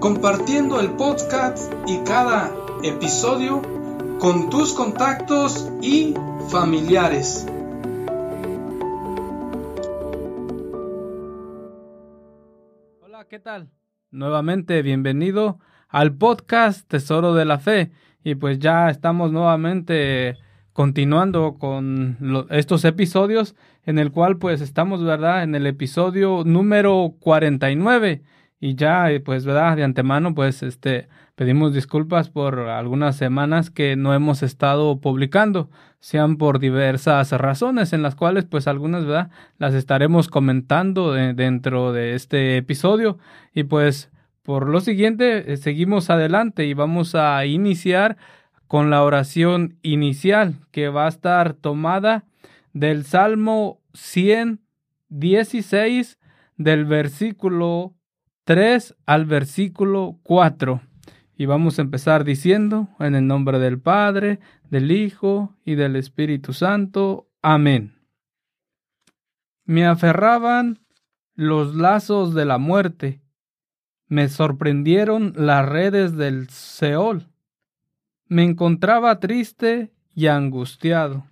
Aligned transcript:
compartiendo 0.00 0.80
el 0.80 0.92
podcast 0.92 1.72
y 1.88 1.98
cada 2.04 2.54
episodio 2.84 3.62
con 4.20 4.48
tus 4.48 4.72
contactos 4.72 5.68
y 5.82 6.14
familiares. 6.50 7.46
Hola, 13.00 13.26
¿qué 13.28 13.40
tal? 13.40 13.70
Nuevamente 14.12 14.82
bienvenido 14.82 15.58
al 15.88 16.14
podcast 16.14 16.86
Tesoro 16.88 17.34
de 17.34 17.44
la 17.44 17.58
Fe. 17.58 17.90
Y 18.22 18.36
pues 18.36 18.60
ya 18.60 18.90
estamos 18.90 19.32
nuevamente 19.32 20.36
continuando 20.72 21.56
con 21.58 22.46
estos 22.50 22.84
episodios 22.84 23.56
en 23.84 23.98
el 23.98 24.12
cual 24.12 24.38
pues 24.38 24.60
estamos, 24.60 25.02
¿verdad? 25.02 25.42
En 25.42 25.56
el 25.56 25.66
episodio 25.66 26.44
número 26.44 27.14
49 27.18 28.22
y 28.60 28.74
ya 28.74 29.08
pues, 29.24 29.44
¿verdad? 29.44 29.76
De 29.76 29.84
antemano 29.84 30.34
pues 30.34 30.62
este 30.62 31.08
pedimos 31.34 31.72
disculpas 31.72 32.30
por 32.30 32.58
algunas 32.58 33.16
semanas 33.16 33.70
que 33.70 33.94
no 33.94 34.12
hemos 34.12 34.42
estado 34.42 35.00
publicando, 35.00 35.70
sean 36.00 36.36
por 36.36 36.58
diversas 36.58 37.30
razones 37.32 37.92
en 37.92 38.02
las 38.02 38.16
cuales 38.16 38.44
pues 38.44 38.66
algunas, 38.66 39.04
¿verdad? 39.04 39.30
Las 39.58 39.74
estaremos 39.74 40.28
comentando 40.28 41.12
dentro 41.12 41.92
de 41.92 42.14
este 42.14 42.56
episodio 42.56 43.18
y 43.54 43.64
pues 43.64 44.10
por 44.42 44.68
lo 44.68 44.80
siguiente 44.80 45.52
eh, 45.52 45.56
seguimos 45.58 46.10
adelante 46.10 46.66
y 46.66 46.74
vamos 46.74 47.14
a 47.14 47.44
iniciar 47.46 48.16
con 48.66 48.90
la 48.90 49.02
oración 49.02 49.76
inicial 49.82 50.56
que 50.72 50.88
va 50.88 51.06
a 51.06 51.10
estar 51.10 51.52
tomada 51.52 52.24
del 52.72 53.04
Salmo 53.04 53.80
116 53.94 56.18
del 56.56 56.84
versículo 56.84 57.94
3 58.48 58.96
al 59.04 59.26
versículo 59.26 60.18
4. 60.22 60.80
Y 61.36 61.44
vamos 61.44 61.78
a 61.78 61.82
empezar 61.82 62.24
diciendo, 62.24 62.88
en 62.98 63.14
el 63.14 63.26
nombre 63.26 63.58
del 63.58 63.78
Padre, 63.78 64.40
del 64.70 64.90
Hijo 64.90 65.54
y 65.66 65.74
del 65.74 65.96
Espíritu 65.96 66.54
Santo. 66.54 67.28
Amén. 67.42 67.94
Me 69.66 69.86
aferraban 69.86 70.80
los 71.34 71.76
lazos 71.76 72.32
de 72.32 72.46
la 72.46 72.56
muerte, 72.56 73.20
me 74.06 74.28
sorprendieron 74.28 75.34
las 75.36 75.68
redes 75.68 76.16
del 76.16 76.48
Seol 76.48 77.28
me 78.28 78.44
encontraba 78.44 79.20
triste 79.20 79.90
y 80.14 80.26
angustiado. 80.26 81.26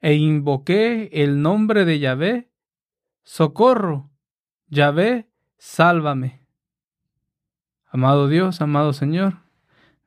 E 0.00 0.14
invoqué 0.14 1.10
el 1.12 1.42
nombre 1.42 1.84
de 1.84 1.98
Yahvé. 2.00 2.50
Socorro, 3.22 4.10
Yahvé, 4.66 5.28
sálvame. 5.58 6.40
Amado 7.90 8.28
Dios, 8.28 8.60
amado 8.60 8.92
Señor, 8.92 9.34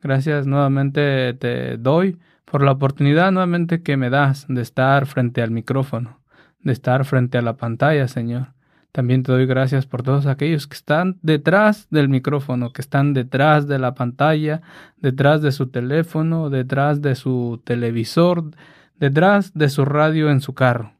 gracias 0.01 0.47
nuevamente 0.47 1.34
te 1.34 1.78
doy 1.78 2.19
por 2.45 2.63
la 2.63 2.72
oportunidad 2.72 3.31
nuevamente 3.31 3.81
que 3.81 3.97
me 3.97 4.09
das 4.09 4.45
de 4.47 4.61
estar 4.61 5.06
frente 5.06 5.41
al 5.41 5.51
micrófono, 5.51 6.19
de 6.59 6.73
estar 6.73 7.06
frente 7.06 7.38
a 7.38 7.41
la 7.41 7.57
pantalla, 7.57 8.07
Señor. 8.07 8.53
También 8.91 9.23
te 9.23 9.31
doy 9.31 9.45
gracias 9.45 9.85
por 9.85 10.03
todos 10.03 10.25
aquellos 10.25 10.67
que 10.67 10.75
están 10.75 11.17
detrás 11.22 11.88
del 11.91 12.09
micrófono, 12.09 12.73
que 12.73 12.81
están 12.81 13.13
detrás 13.13 13.67
de 13.67 13.79
la 13.79 13.95
pantalla, 13.95 14.61
detrás 14.97 15.41
de 15.41 15.53
su 15.53 15.67
teléfono, 15.67 16.50
detrás 16.50 17.01
de 17.01 17.16
su 17.16 17.61
televisor, 17.63 18.51
detrás 19.00 19.53
de 19.53 19.69
su 19.69 19.85
radio 19.85 20.29
en 20.29 20.41
su 20.41 20.53
carro. 20.53 20.94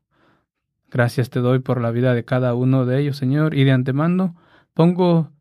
Gracias 0.91 1.29
te 1.29 1.40
doy 1.40 1.59
por 1.59 1.79
la 1.79 1.91
vida 1.91 2.13
de 2.13 2.25
cada 2.25 2.53
uno 2.53 2.85
de 2.85 3.00
ellos, 3.00 3.18
Señor, 3.18 3.56
y 3.56 3.63
de 3.63 3.72
antemano 3.72 4.35
pongo 4.74 5.31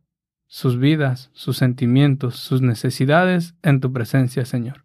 sus 0.46 0.78
vidas, 0.78 1.30
sus 1.32 1.56
sentimientos, 1.56 2.36
sus 2.36 2.62
necesidades 2.62 3.54
en 3.62 3.80
tu 3.80 3.92
presencia, 3.92 4.44
Señor. 4.44 4.84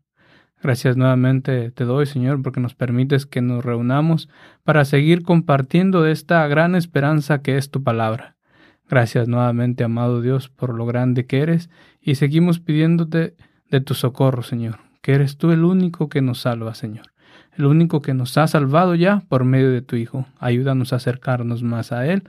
Gracias 0.62 0.98
nuevamente 0.98 1.70
te 1.70 1.86
doy, 1.86 2.08
Señor, 2.08 2.42
porque 2.42 2.60
nos 2.60 2.74
permites 2.74 3.28
que 3.28 3.42
nos 3.42 3.64
reunamos 3.64 4.30
para 4.64 4.86
seguir 4.86 5.22
compartiendo 5.22 6.08
esta 6.08 6.48
gran 6.48 6.74
esperanza 6.74 7.44
que 7.44 7.58
es 7.58 7.70
tu 7.70 7.84
palabra. 7.84 8.36
Gracias 8.90 9.28
nuevamente, 9.28 9.84
amado 9.84 10.22
Dios, 10.22 10.50
por 10.50 10.74
lo 10.74 10.86
grande 10.86 11.26
que 11.26 11.42
eres 11.42 11.70
y 12.02 12.16
seguimos 12.16 12.60
pidiéndote 12.60 13.36
de 13.70 13.82
tu 13.82 13.94
socorro, 13.94 14.44
Señor, 14.44 14.80
que 15.02 15.14
eres 15.14 15.38
tú 15.38 15.52
el 15.52 15.64
único 15.64 16.10
que 16.10 16.22
nos 16.22 16.42
salva, 16.42 16.74
Señor, 16.74 17.08
el 17.58 17.66
único 17.66 18.02
que 18.02 18.14
nos 18.14 18.38
ha 18.38 18.48
salvado 18.48 18.96
ya 18.96 19.24
por 19.30 19.44
medio 19.44 19.72
de 19.72 19.82
tu 19.82 19.96
Hijo. 19.96 20.26
Ayúdanos 20.40 20.94
a 20.94 20.98
acercarnos 20.98 21.64
más 21.64 21.92
a 21.92 22.06
Él. 22.06 22.24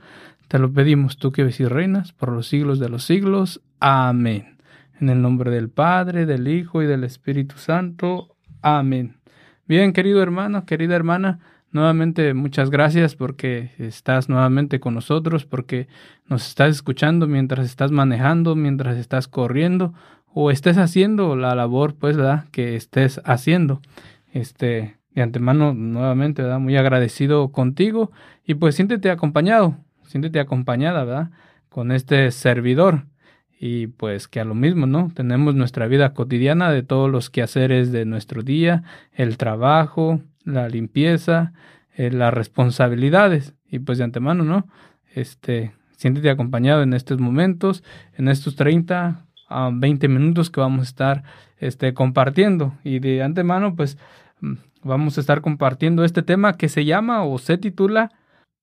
Te 0.47 0.59
lo 0.59 0.71
pedimos 0.71 1.17
tú 1.17 1.31
que 1.31 1.43
ves 1.43 1.59
y 1.59 1.65
reinas 1.65 2.13
por 2.13 2.31
los 2.31 2.47
siglos 2.47 2.79
de 2.79 2.89
los 2.89 3.03
siglos. 3.03 3.61
Amén. 3.79 4.57
En 4.99 5.09
el 5.09 5.21
nombre 5.21 5.51
del 5.51 5.69
Padre, 5.69 6.25
del 6.25 6.47
Hijo 6.47 6.81
y 6.81 6.85
del 6.85 7.03
Espíritu 7.03 7.57
Santo. 7.57 8.35
Amén. 8.61 9.17
Bien, 9.67 9.91
querido 9.91 10.21
hermano, 10.21 10.65
querida 10.65 10.95
hermana, 10.95 11.39
nuevamente 11.71 12.33
muchas 12.33 12.69
gracias 12.69 13.15
porque 13.15 13.71
estás 13.77 14.29
nuevamente 14.29 14.79
con 14.79 14.93
nosotros, 14.93 15.45
porque 15.45 15.89
nos 16.29 16.47
estás 16.47 16.75
escuchando 16.75 17.27
mientras 17.27 17.65
estás 17.65 17.91
manejando, 17.91 18.55
mientras 18.55 18.95
estás 18.95 19.27
corriendo 19.27 19.93
o 20.33 20.51
estés 20.51 20.77
haciendo 20.77 21.35
la 21.35 21.53
labor, 21.55 21.95
pues, 21.95 22.15
¿verdad? 22.15 22.45
Que 22.51 22.75
estés 22.75 23.19
haciendo. 23.25 23.81
Este, 24.31 24.96
de 25.17 25.23
antemano, 25.23 25.73
nuevamente, 25.73 26.43
¿verdad? 26.43 26.59
Muy 26.59 26.77
agradecido 26.77 27.51
contigo 27.51 28.11
y 28.45 28.53
pues 28.53 28.75
siéntete 28.75 29.09
acompañado, 29.09 29.75
siéntete 30.05 30.39
acompañada, 30.39 31.03
¿verdad? 31.05 31.31
Con 31.69 31.91
este 31.91 32.29
servidor 32.29 33.05
y 33.59 33.87
pues 33.87 34.27
que 34.27 34.39
a 34.39 34.45
lo 34.45 34.53
mismo, 34.53 34.85
¿no? 34.85 35.09
Tenemos 35.15 35.55
nuestra 35.55 35.87
vida 35.87 36.13
cotidiana 36.13 36.71
de 36.71 36.83
todos 36.83 37.09
los 37.09 37.31
quehaceres 37.31 37.91
de 37.91 38.05
nuestro 38.05 38.43
día, 38.43 38.83
el 39.11 39.37
trabajo, 39.37 40.21
la 40.43 40.69
limpieza, 40.69 41.51
eh, 41.95 42.11
las 42.11 42.31
responsabilidades 42.31 43.55
y 43.67 43.79
pues 43.79 43.97
de 43.97 44.03
antemano, 44.03 44.43
¿no? 44.43 44.67
Este, 45.15 45.71
siéntete 45.95 46.29
acompañado 46.29 46.83
en 46.83 46.93
estos 46.93 47.19
momentos, 47.19 47.83
en 48.19 48.27
estos 48.27 48.55
30 48.55 49.25
a 49.49 49.71
20 49.73 50.07
minutos 50.09 50.51
que 50.51 50.59
vamos 50.59 50.81
a 50.81 50.83
estar 50.83 51.23
este, 51.57 51.95
compartiendo 51.95 52.75
y 52.83 52.99
de 52.99 53.23
antemano 53.23 53.75
pues 53.75 53.97
mm, 54.41 54.53
vamos 54.83 55.17
a 55.17 55.21
estar 55.21 55.41
compartiendo 55.41 56.03
este 56.03 56.21
tema 56.21 56.53
que 56.53 56.69
se 56.69 56.85
llama 56.85 57.23
o 57.23 57.37
se 57.37 57.57
titula 57.57 58.11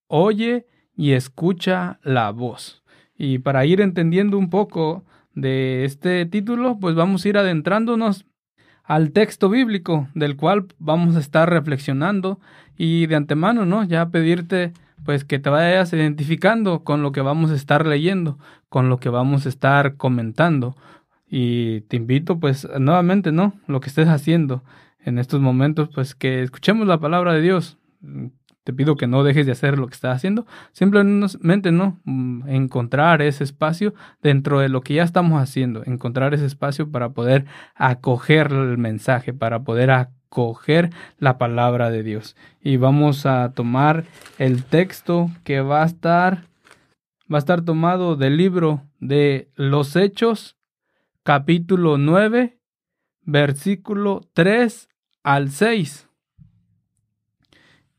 Oye 0.06 0.66
y 0.96 1.12
escucha 1.12 1.98
la 2.02 2.30
voz. 2.30 2.82
Y 3.16 3.38
para 3.38 3.64
ir 3.66 3.80
entendiendo 3.80 4.38
un 4.38 4.50
poco 4.50 5.04
de 5.34 5.84
este 5.84 6.26
título, 6.26 6.78
pues 6.78 6.94
vamos 6.94 7.24
a 7.24 7.28
ir 7.28 7.38
adentrándonos 7.38 8.26
al 8.84 9.12
texto 9.12 9.48
bíblico 9.48 10.08
del 10.14 10.36
cual 10.36 10.66
vamos 10.78 11.16
a 11.16 11.20
estar 11.20 11.48
reflexionando 11.48 12.38
y 12.76 13.06
de 13.06 13.16
antemano, 13.16 13.64
¿no? 13.64 13.84
Ya 13.84 14.10
pedirte 14.10 14.72
pues 15.04 15.24
que 15.24 15.38
te 15.38 15.50
vayas 15.50 15.92
identificando 15.92 16.82
con 16.82 17.02
lo 17.02 17.12
que 17.12 17.20
vamos 17.20 17.50
a 17.50 17.54
estar 17.54 17.86
leyendo, 17.86 18.38
con 18.68 18.88
lo 18.88 18.98
que 18.98 19.08
vamos 19.08 19.46
a 19.46 19.48
estar 19.48 19.96
comentando. 19.96 20.76
Y 21.28 21.82
te 21.82 21.96
invito 21.96 22.38
pues 22.38 22.68
nuevamente, 22.78 23.32
¿no? 23.32 23.54
Lo 23.66 23.80
que 23.80 23.88
estés 23.88 24.08
haciendo 24.08 24.62
en 25.04 25.18
estos 25.18 25.40
momentos, 25.40 25.88
pues 25.94 26.14
que 26.14 26.42
escuchemos 26.42 26.86
la 26.86 26.98
palabra 26.98 27.32
de 27.34 27.42
Dios. 27.42 27.78
te 28.64 28.72
pido 28.72 28.96
que 28.96 29.06
no 29.06 29.24
dejes 29.24 29.44
de 29.44 29.52
hacer 29.52 29.78
lo 29.78 29.86
que 29.86 29.92
estás 29.92 30.16
haciendo. 30.16 30.46
Simplemente 30.72 31.70
no, 31.70 32.00
mm, 32.04 32.48
encontrar 32.48 33.20
ese 33.20 33.44
espacio 33.44 33.92
dentro 34.22 34.58
de 34.58 34.70
lo 34.70 34.80
que 34.80 34.94
ya 34.94 35.02
estamos 35.02 35.42
haciendo, 35.42 35.82
encontrar 35.84 36.32
ese 36.32 36.46
espacio 36.46 36.90
para 36.90 37.10
poder 37.10 37.44
acoger 37.74 38.52
el 38.52 38.78
mensaje, 38.78 39.34
para 39.34 39.64
poder 39.64 39.90
acoger 39.90 40.90
la 41.18 41.36
palabra 41.36 41.90
de 41.90 42.02
Dios. 42.02 42.36
Y 42.62 42.78
vamos 42.78 43.26
a 43.26 43.52
tomar 43.52 44.04
el 44.38 44.64
texto 44.64 45.30
que 45.44 45.60
va 45.60 45.82
a 45.82 45.86
estar, 45.86 46.44
va 47.30 47.36
a 47.36 47.44
estar 47.44 47.62
tomado 47.62 48.16
del 48.16 48.38
libro 48.38 48.82
de 48.98 49.50
los 49.56 49.94
Hechos, 49.94 50.56
capítulo 51.22 51.98
9, 51.98 52.58
versículo 53.26 54.22
3 54.32 54.88
al 55.24 55.50
6. 55.50 56.08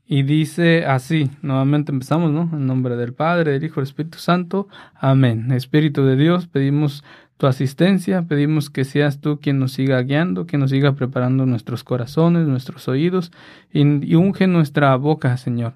Y 0.08 0.22
dice 0.22 0.86
así, 0.86 1.32
nuevamente 1.42 1.92
empezamos, 1.92 2.32
¿no? 2.32 2.44
En 2.54 2.68
nombre 2.68 2.96
del 2.96 3.14
Padre, 3.14 3.54
del 3.54 3.64
Hijo, 3.64 3.82
del 3.82 3.88
Espíritu 3.88 4.20
Santo. 4.20 4.68
Amén. 4.94 5.52
Espíritu 5.52 6.06
de 6.06 6.16
Dios, 6.16 6.48
pedimos 6.48 7.04
tu 7.38 7.48
asistencia, 7.48 8.22
pedimos 8.22 8.70
que 8.70 8.86
seas 8.86 9.20
tú 9.20 9.40
quien 9.42 9.58
nos 9.60 9.74
siga 9.74 10.00
guiando, 10.04 10.46
que 10.46 10.60
nos 10.60 10.70
siga 10.70 10.94
preparando 10.94 11.48
nuestros 11.48 11.84
corazones, 11.84 12.48
nuestros 12.48 12.88
oídos 12.88 13.32
y, 13.74 13.82
y 13.82 14.16
unge 14.16 14.46
nuestra 14.46 14.96
boca, 14.96 15.36
Señor, 15.38 15.74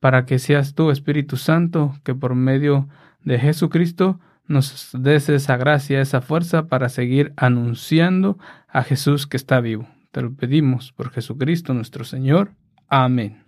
para 0.00 0.24
que 0.24 0.38
seas 0.38 0.74
tú, 0.74 0.90
Espíritu 0.90 1.36
Santo, 1.36 1.94
que 2.02 2.14
por 2.14 2.34
medio 2.34 2.88
de 3.22 3.38
Jesucristo 3.38 4.18
nos 4.48 4.90
des 4.98 5.28
esa 5.28 5.58
gracia, 5.58 6.00
esa 6.00 6.22
fuerza 6.22 6.66
para 6.66 6.88
seguir 6.88 7.34
anunciando 7.36 8.38
a 8.68 8.82
Jesús 8.82 9.26
que 9.26 9.36
está 9.36 9.60
vivo. 9.60 9.86
Te 10.16 10.22
lo 10.22 10.34
pedimos 10.34 10.92
por 10.92 11.10
Jesucristo 11.10 11.74
nuestro 11.74 12.02
Señor. 12.02 12.54
Amén. 12.88 13.44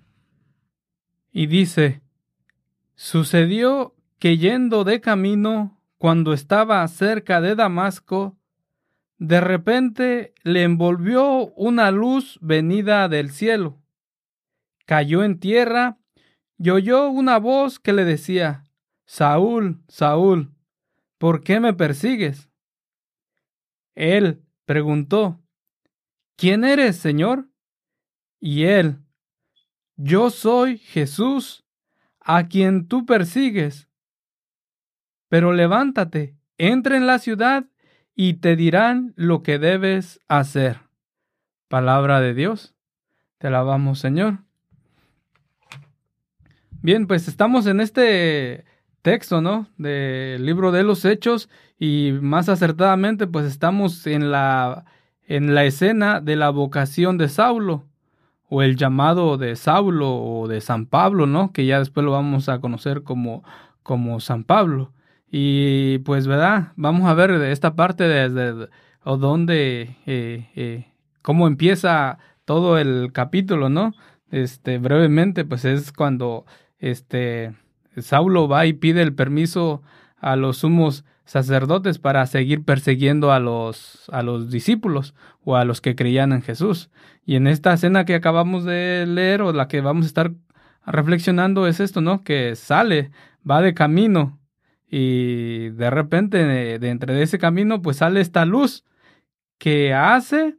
Y 1.33 1.47
dice, 1.47 2.03
sucedió 2.95 3.97
que 4.19 4.37
yendo 4.37 4.85
de 4.85 5.01
camino, 5.01 5.81
cuando 5.97 6.35
estaba 6.35 6.87
cerca 6.89 7.41
de 7.41 7.55
Damasco, 7.55 8.37
de 9.17 9.41
repente 9.41 10.35
le 10.43 10.63
envolvió 10.63 11.55
una 11.55 11.91
luz 11.91 12.39
venida 12.43 13.09
del 13.09 13.31
cielo. 13.31 13.81
Cayó 14.85 15.25
en 15.25 15.41
tierra 15.41 15.97
y 16.59 16.69
oyó 16.69 17.09
una 17.09 17.39
voz 17.39 17.79
que 17.79 17.95
le 17.95 18.05
decía, 18.05 18.65
Saúl, 19.07 19.81
Saúl, 19.89 20.53
¿por 21.17 21.43
qué 21.43 21.61
me 21.61 21.73
persigues? 21.73 22.51
Él 23.95 24.43
preguntó, 24.67 25.41
¿Quién 26.39 26.63
eres, 26.63 26.97
Señor? 26.97 27.49
Y 28.39 28.63
él, 28.63 28.99
Yo 29.97 30.31
soy 30.31 30.79
Jesús, 30.79 31.65
a 32.21 32.47
quien 32.47 32.87
tú 32.87 33.05
persigues. 33.05 33.89
Pero 35.29 35.53
levántate, 35.53 36.37
entra 36.57 36.97
en 36.97 37.09
la 37.09 37.19
ciudad 37.19 37.65
y 38.15 38.35
te 38.35 38.55
dirán 38.55 39.15
lo 39.17 39.43
que 39.43 39.59
debes 39.59 40.21
hacer. 40.29 40.83
Palabra 41.67 42.21
de 42.21 42.35
Dios. 42.35 42.77
Te 43.39 43.49
alabamos, 43.49 43.99
Señor. 43.99 44.45
Bien, 46.71 47.09
pues 47.09 47.27
estamos 47.27 47.67
en 47.67 47.81
este 47.81 48.65
texto, 49.03 49.41
¿no? 49.41 49.67
Del 49.77 50.47
libro 50.47 50.71
de 50.71 50.85
los 50.85 51.05
Hechos 51.05 51.51
y 51.81 52.13
más 52.13 52.49
acertadamente, 52.49 53.27
pues 53.27 53.45
estamos 53.47 54.07
en 54.07 54.31
la 54.31 54.85
en 55.29 55.55
la 55.55 55.65
escena 55.65 56.21
de 56.21 56.37
la 56.37 56.51
vocación 56.51 57.19
de 57.19 57.29
Saulo, 57.29 57.85
o 58.49 58.63
el 58.63 58.77
llamado 58.77 59.37
de 59.37 59.57
Saulo 59.57 60.17
o 60.17 60.49
de 60.49 60.63
San 60.63 60.87
Pablo, 60.87 61.27
¿no? 61.27 61.53
Que 61.53 61.67
ya 61.67 61.79
después 61.79 62.05
lo 62.05 62.13
vamos 62.13 62.49
a 62.49 62.61
conocer 62.61 63.03
como, 63.03 63.45
como 63.83 64.21
San 64.21 64.43
Pablo. 64.43 64.93
Y 65.31 65.99
pues, 65.99 66.27
¿verdad? 66.27 66.73
Vamos 66.77 67.07
a 67.09 67.15
ver 67.15 67.31
esta 67.31 67.75
parte 67.77 68.05
desde 68.09 68.69
o 69.05 69.19
dónde, 69.19 69.97
eh, 70.07 70.49
eh, 70.57 70.87
cómo 71.21 71.47
empieza 71.47 72.19
todo 72.47 72.79
el 72.79 73.11
capítulo, 73.13 73.69
¿no? 73.69 73.93
Este, 74.31 74.79
brevemente, 74.79 75.45
pues 75.45 75.67
es 75.67 75.93
cuando 75.93 76.47
este, 76.79 77.55
Saulo 77.99 78.49
va 78.49 78.65
y 78.65 78.73
pide 78.73 79.03
el 79.03 79.15
permiso 79.15 79.83
a 80.17 80.37
los 80.37 80.59
sumos 80.59 81.05
sacerdotes 81.29 81.99
para 81.99 82.25
seguir 82.25 82.65
persiguiendo 82.65 83.33
a 83.33 83.39
los, 83.39 84.09
a 84.11 84.23
los 84.23 84.51
discípulos 84.51 85.15
o 85.45 85.57
a 85.57 85.67
los 85.67 85.83
que 85.83 85.95
creían 85.95 86.33
en 86.33 86.41
Jesús. 86.41 86.89
Y 87.27 87.37
en 87.37 87.47
esta 87.47 87.75
escena 87.75 88.07
que 88.07 88.15
acabamos 88.15 88.65
de 88.65 89.05
leer 89.07 89.43
o 89.43 89.53
la 89.53 89.69
que 89.69 89.83
vamos 89.83 90.07
a 90.07 90.09
estar 90.09 90.33
reflexionando 90.87 91.67
es 91.67 91.81
esto, 91.81 92.01
¿no? 92.01 92.25
Que 92.25 92.57
sale, 92.57 93.11
va 93.49 93.61
de 93.61 93.75
camino 93.75 94.41
y 94.89 95.69
de 95.69 95.91
repente 95.91 96.45
de, 96.45 96.89
entre 96.89 97.23
ese 97.23 97.39
camino 97.39 97.83
pues 97.83 97.99
sale 97.99 98.23
esta 98.23 98.47
luz 98.47 98.87
que 99.59 99.93
hace 99.93 100.57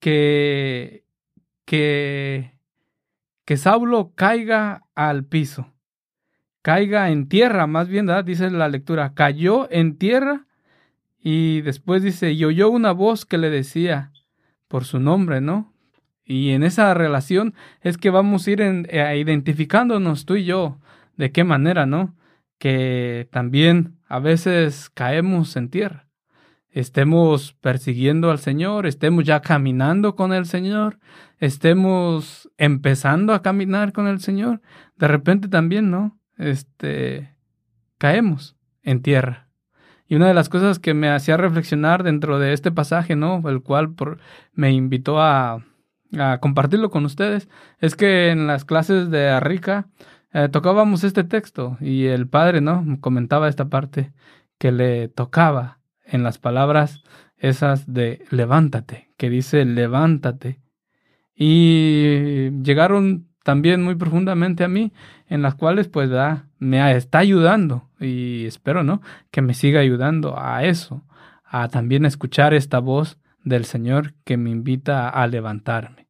que, 0.00 1.04
que, 1.66 2.58
que 3.44 3.56
Saulo 3.58 4.12
caiga 4.14 4.84
al 4.94 5.26
piso 5.26 5.75
caiga 6.66 7.10
en 7.10 7.28
tierra, 7.28 7.68
más 7.68 7.86
bien, 7.86 8.06
¿verdad? 8.06 8.24
dice 8.24 8.50
la 8.50 8.68
lectura, 8.68 9.14
cayó 9.14 9.70
en 9.70 9.98
tierra 9.98 10.46
y 11.22 11.60
después 11.60 12.02
dice, 12.02 12.32
y 12.32 12.44
oyó 12.44 12.70
una 12.70 12.90
voz 12.90 13.24
que 13.24 13.38
le 13.38 13.50
decía 13.50 14.10
por 14.66 14.84
su 14.84 14.98
nombre, 14.98 15.40
¿no? 15.40 15.72
Y 16.24 16.50
en 16.50 16.64
esa 16.64 16.92
relación 16.92 17.54
es 17.82 17.98
que 17.98 18.10
vamos 18.10 18.44
a 18.44 18.50
ir 18.50 18.60
eh, 18.60 19.16
identificándonos 19.16 20.26
tú 20.26 20.34
y 20.34 20.44
yo, 20.44 20.80
de 21.16 21.30
qué 21.30 21.44
manera, 21.44 21.86
¿no? 21.86 22.16
Que 22.58 23.28
también 23.30 23.98
a 24.08 24.18
veces 24.18 24.90
caemos 24.90 25.54
en 25.54 25.70
tierra. 25.70 26.08
Estemos 26.72 27.52
persiguiendo 27.60 28.28
al 28.28 28.40
Señor, 28.40 28.86
estemos 28.86 29.22
ya 29.22 29.40
caminando 29.40 30.16
con 30.16 30.32
el 30.32 30.46
Señor, 30.46 30.98
estemos 31.38 32.50
empezando 32.58 33.34
a 33.34 33.42
caminar 33.42 33.92
con 33.92 34.08
el 34.08 34.18
Señor. 34.18 34.62
De 34.96 35.06
repente 35.06 35.46
también, 35.46 35.92
¿no? 35.92 36.18
Este, 36.36 37.34
caemos 37.98 38.56
en 38.82 39.02
tierra. 39.02 39.48
Y 40.08 40.14
una 40.14 40.28
de 40.28 40.34
las 40.34 40.48
cosas 40.48 40.78
que 40.78 40.94
me 40.94 41.10
hacía 41.10 41.36
reflexionar 41.36 42.04
dentro 42.04 42.38
de 42.38 42.52
este 42.52 42.70
pasaje, 42.70 43.16
¿no? 43.16 43.48
El 43.48 43.62
cual 43.62 43.94
por, 43.94 44.18
me 44.52 44.72
invitó 44.72 45.20
a, 45.20 45.64
a, 46.16 46.38
compartirlo 46.40 46.90
con 46.90 47.04
ustedes, 47.04 47.48
es 47.80 47.96
que 47.96 48.30
en 48.30 48.46
las 48.46 48.64
clases 48.64 49.10
de 49.10 49.28
Arrica 49.28 49.88
eh, 50.32 50.48
tocábamos 50.48 51.02
este 51.02 51.24
texto 51.24 51.76
y 51.80 52.06
el 52.06 52.28
padre, 52.28 52.60
¿no? 52.60 52.84
Comentaba 53.00 53.48
esta 53.48 53.68
parte 53.68 54.12
que 54.58 54.70
le 54.70 55.08
tocaba 55.08 55.80
en 56.04 56.22
las 56.22 56.38
palabras 56.38 57.02
esas 57.38 57.92
de 57.92 58.24
levántate, 58.30 59.08
que 59.16 59.30
dice 59.30 59.64
levántate. 59.64 60.60
Y 61.34 62.50
llegaron 62.62 63.25
también 63.46 63.84
muy 63.84 63.94
profundamente 63.94 64.64
a 64.64 64.68
mí, 64.68 64.92
en 65.28 65.40
las 65.40 65.54
cuales 65.54 65.86
pues 65.86 66.10
me 66.58 66.96
está 66.96 67.18
ayudando 67.18 67.88
y 68.00 68.44
espero, 68.44 68.82
¿no? 68.82 69.02
Que 69.30 69.40
me 69.40 69.54
siga 69.54 69.78
ayudando 69.78 70.34
a 70.36 70.64
eso, 70.64 71.04
a 71.44 71.68
también 71.68 72.06
escuchar 72.06 72.54
esta 72.54 72.80
voz 72.80 73.20
del 73.44 73.64
Señor 73.64 74.14
que 74.24 74.36
me 74.36 74.50
invita 74.50 75.08
a 75.08 75.28
levantarme. 75.28 76.08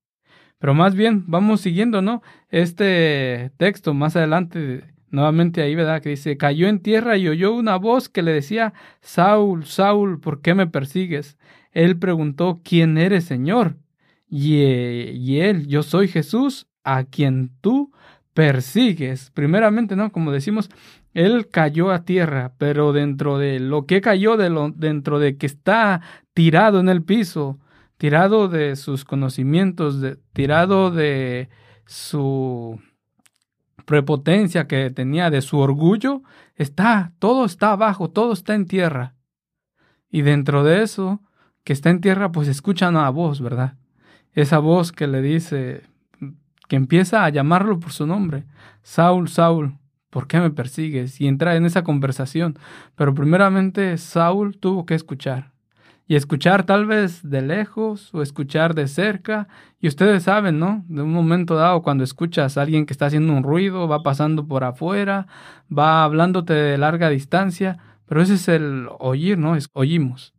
Pero 0.58 0.72
más 0.72 0.94
bien, 0.94 1.24
vamos 1.26 1.60
siguiendo, 1.60 2.00
¿no? 2.00 2.22
Este 2.48 3.52
texto 3.58 3.92
más 3.92 4.16
adelante, 4.16 4.84
nuevamente 5.10 5.60
ahí, 5.60 5.74
¿verdad? 5.74 6.00
Que 6.00 6.08
dice, 6.08 6.38
cayó 6.38 6.68
en 6.68 6.80
tierra 6.80 7.18
y 7.18 7.28
oyó 7.28 7.52
una 7.52 7.76
voz 7.76 8.08
que 8.08 8.22
le 8.22 8.32
decía, 8.32 8.72
Saúl, 9.02 9.66
Saúl, 9.66 10.20
¿por 10.20 10.40
qué 10.40 10.54
me 10.54 10.68
persigues? 10.68 11.36
Él 11.72 11.98
preguntó, 11.98 12.62
¿quién 12.64 12.96
eres, 12.96 13.24
Señor? 13.24 13.76
Y, 14.26 14.54
y 14.54 15.40
él, 15.40 15.66
yo 15.66 15.82
soy 15.82 16.08
Jesús, 16.08 16.66
a 16.86 17.04
quien 17.04 17.50
tú 17.60 17.92
persigues. 18.32 19.30
Primeramente, 19.34 19.96
¿no? 19.96 20.10
Como 20.12 20.32
decimos, 20.32 20.70
él 21.12 21.48
cayó 21.50 21.90
a 21.90 22.04
tierra, 22.04 22.52
pero 22.58 22.92
dentro 22.92 23.38
de 23.38 23.60
lo 23.60 23.86
que 23.86 24.00
cayó, 24.00 24.36
de 24.36 24.50
lo, 24.50 24.70
dentro 24.70 25.18
de 25.18 25.36
que 25.36 25.46
está 25.46 26.00
tirado 26.32 26.80
en 26.80 26.88
el 26.88 27.02
piso, 27.02 27.58
tirado 27.96 28.48
de 28.48 28.76
sus 28.76 29.04
conocimientos, 29.04 30.00
de, 30.00 30.16
tirado 30.32 30.90
de 30.90 31.48
su 31.86 32.80
prepotencia 33.86 34.66
que 34.66 34.90
tenía, 34.90 35.30
de 35.30 35.40
su 35.40 35.58
orgullo, 35.58 36.22
está, 36.54 37.12
todo 37.18 37.44
está 37.46 37.72
abajo, 37.72 38.10
todo 38.10 38.32
está 38.32 38.54
en 38.54 38.66
tierra. 38.66 39.14
Y 40.10 40.22
dentro 40.22 40.64
de 40.64 40.82
eso, 40.82 41.20
que 41.64 41.72
está 41.72 41.90
en 41.90 42.00
tierra, 42.00 42.30
pues 42.30 42.48
escuchan 42.48 42.94
una 42.94 43.10
voz, 43.10 43.40
¿verdad? 43.40 43.76
Esa 44.34 44.58
voz 44.58 44.92
que 44.92 45.06
le 45.06 45.22
dice, 45.22 45.82
que 46.68 46.76
empieza 46.76 47.24
a 47.24 47.28
llamarlo 47.30 47.78
por 47.80 47.92
su 47.92 48.06
nombre. 48.06 48.44
Saúl, 48.82 49.28
Saúl, 49.28 49.78
¿por 50.10 50.26
qué 50.26 50.40
me 50.40 50.50
persigues? 50.50 51.20
Y 51.20 51.28
entra 51.28 51.56
en 51.56 51.64
esa 51.66 51.82
conversación. 51.84 52.58
Pero 52.94 53.14
primeramente 53.14 53.96
Saúl 53.98 54.58
tuvo 54.58 54.86
que 54.86 54.94
escuchar. 54.94 55.52
y 56.08 56.14
escuchar 56.14 56.64
tal 56.64 56.86
vez 56.86 57.28
de 57.28 57.42
lejos 57.42 58.14
o 58.14 58.22
escuchar 58.22 58.74
de 58.74 58.86
cerca. 58.88 59.48
Y 59.80 59.88
ustedes 59.88 60.22
saben, 60.24 60.58
¿no? 60.60 60.84
De 60.88 61.02
un 61.02 61.12
momento 61.12 61.56
dado, 61.56 61.82
cuando 61.82 62.04
escuchas 62.04 62.56
a 62.56 62.62
alguien 62.62 62.86
que 62.86 62.92
está 62.92 63.06
haciendo 63.06 63.32
un 63.32 63.42
ruido, 63.42 63.88
va 63.88 64.02
pasando 64.02 64.46
por 64.46 64.62
afuera, 64.64 65.26
va 65.76 66.04
hablándote 66.04 66.52
de 66.54 66.78
larga 66.78 67.08
distancia, 67.10 67.78
pero 68.06 68.22
ese 68.22 68.34
es 68.34 68.48
el 68.48 68.88
oír, 69.00 69.36
¿no? 69.38 69.56
Es, 69.56 69.68
oímos. 69.72 70.32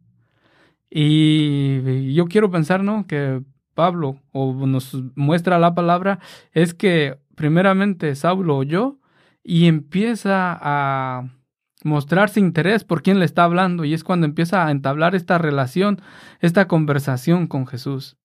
Y 0.89 2.13
yo 2.13 2.27
quiero 2.27 2.49
pensar, 2.49 2.83
¿no? 2.83 3.05
Que 3.07 3.41
Pablo 3.77 4.19
o 4.31 4.65
nos 4.65 4.97
muestra 5.15 5.59
la 5.59 5.75
palabra 5.75 6.17
es 6.51 6.73
que 6.73 7.19
primeramente 7.35 8.15
Saulo 8.15 8.57
oyó 8.57 8.97
y 9.43 9.67
empieza 9.67 10.57
a 10.59 11.29
mostrarse 11.83 12.39
interés 12.39 12.83
por 12.83 13.03
quien 13.03 13.19
le 13.19 13.25
está 13.25 13.43
hablando 13.43 13.85
y 13.85 13.93
es 13.93 14.03
cuando 14.03 14.25
empieza 14.25 14.65
a 14.65 14.71
entablar 14.71 15.13
esta 15.13 15.37
relación, 15.37 16.01
esta 16.39 16.67
conversación 16.67 17.45
con 17.45 17.67
Jesús. 17.67 18.17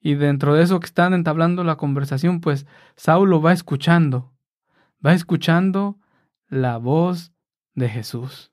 Y 0.00 0.14
dentro 0.14 0.54
de 0.54 0.62
eso 0.62 0.78
que 0.78 0.86
están 0.86 1.12
entablando 1.12 1.64
la 1.64 1.74
conversación, 1.74 2.40
pues 2.40 2.64
Saulo 2.94 3.42
va 3.42 3.52
escuchando, 3.52 4.32
va 5.04 5.12
escuchando 5.12 5.98
la 6.48 6.76
voz 6.76 7.32
de 7.74 7.88
Jesús. 7.88 8.52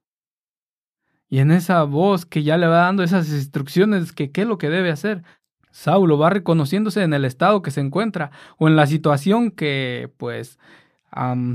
Y 1.30 1.38
en 1.38 1.52
esa 1.52 1.84
voz 1.84 2.26
que 2.26 2.42
ya 2.42 2.58
le 2.58 2.66
va 2.66 2.78
dando 2.78 3.04
esas 3.04 3.30
instrucciones 3.30 4.12
que 4.12 4.32
qué 4.32 4.42
es 4.42 4.48
lo 4.48 4.58
que 4.58 4.70
debe 4.70 4.90
hacer, 4.90 5.24
Saulo 5.78 6.18
va 6.18 6.32
reconociéndose 6.32 7.04
en 7.04 7.14
el 7.14 7.24
estado 7.24 7.62
que 7.62 7.70
se 7.70 7.82
encuentra 7.82 8.32
o 8.58 8.68
en 8.68 8.76
la 8.76 8.88
situación 8.88 9.52
que 9.52 10.12
pues 10.18 10.58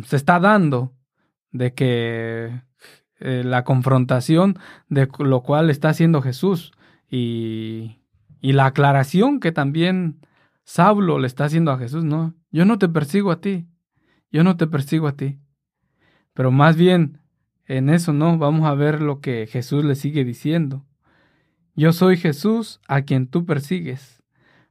se 0.04 0.16
está 0.16 0.38
dando 0.38 0.92
de 1.50 1.74
que 1.74 2.62
eh, 3.18 3.42
la 3.44 3.64
confrontación 3.64 4.60
de 4.88 5.08
lo 5.18 5.42
cual 5.42 5.70
está 5.70 5.88
haciendo 5.88 6.22
Jesús 6.22 6.70
y, 7.10 7.98
y 8.40 8.52
la 8.52 8.66
aclaración 8.66 9.40
que 9.40 9.50
también 9.50 10.24
Saulo 10.62 11.18
le 11.18 11.26
está 11.26 11.46
haciendo 11.46 11.72
a 11.72 11.78
Jesús, 11.78 12.04
no, 12.04 12.32
yo 12.52 12.64
no 12.64 12.78
te 12.78 12.88
persigo 12.88 13.32
a 13.32 13.40
ti, 13.40 13.66
yo 14.30 14.44
no 14.44 14.56
te 14.56 14.68
persigo 14.68 15.08
a 15.08 15.16
ti, 15.16 15.40
pero 16.32 16.52
más 16.52 16.76
bien 16.76 17.18
en 17.66 17.90
eso 17.90 18.12
no, 18.12 18.38
vamos 18.38 18.66
a 18.66 18.74
ver 18.74 19.02
lo 19.02 19.20
que 19.20 19.48
Jesús 19.48 19.84
le 19.84 19.96
sigue 19.96 20.22
diciendo. 20.22 20.86
Yo 21.74 21.92
soy 21.92 22.16
Jesús 22.16 22.80
a 22.86 23.02
quien 23.02 23.26
tú 23.26 23.46
persigues. 23.46 24.22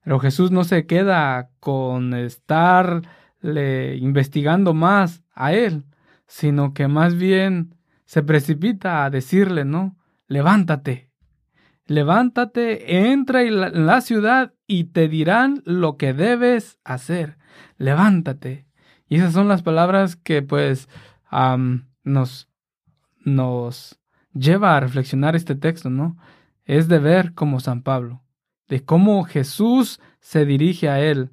Pero 0.03 0.19
Jesús 0.19 0.51
no 0.51 0.63
se 0.63 0.85
queda 0.85 1.49
con 1.59 2.13
estarle 2.13 3.97
investigando 3.97 4.73
más 4.73 5.23
a 5.33 5.53
él, 5.53 5.85
sino 6.27 6.73
que 6.73 6.87
más 6.87 7.15
bien 7.15 7.75
se 8.05 8.23
precipita 8.23 9.05
a 9.05 9.09
decirle, 9.09 9.63
¿no? 9.63 9.95
Levántate, 10.27 11.09
levántate, 11.85 13.09
entra 13.09 13.43
en 13.43 13.85
la 13.85 14.01
ciudad 14.01 14.53
y 14.65 14.85
te 14.85 15.07
dirán 15.07 15.61
lo 15.65 15.97
que 15.97 16.13
debes 16.13 16.79
hacer. 16.83 17.37
Levántate. 17.77 18.65
Y 19.07 19.17
esas 19.17 19.33
son 19.33 19.47
las 19.47 19.61
palabras 19.61 20.15
que 20.15 20.41
pues 20.41 20.87
nos, 22.03 22.49
nos 23.23 23.99
lleva 24.33 24.77
a 24.77 24.79
reflexionar 24.79 25.35
este 25.35 25.55
texto, 25.55 25.89
¿no? 25.89 26.17
Es 26.71 26.87
de 26.87 26.99
ver 26.99 27.33
como 27.33 27.59
San 27.59 27.81
Pablo, 27.81 28.23
de 28.69 28.85
cómo 28.85 29.25
Jesús 29.25 29.99
se 30.21 30.45
dirige 30.45 30.87
a 30.87 31.01
él, 31.01 31.31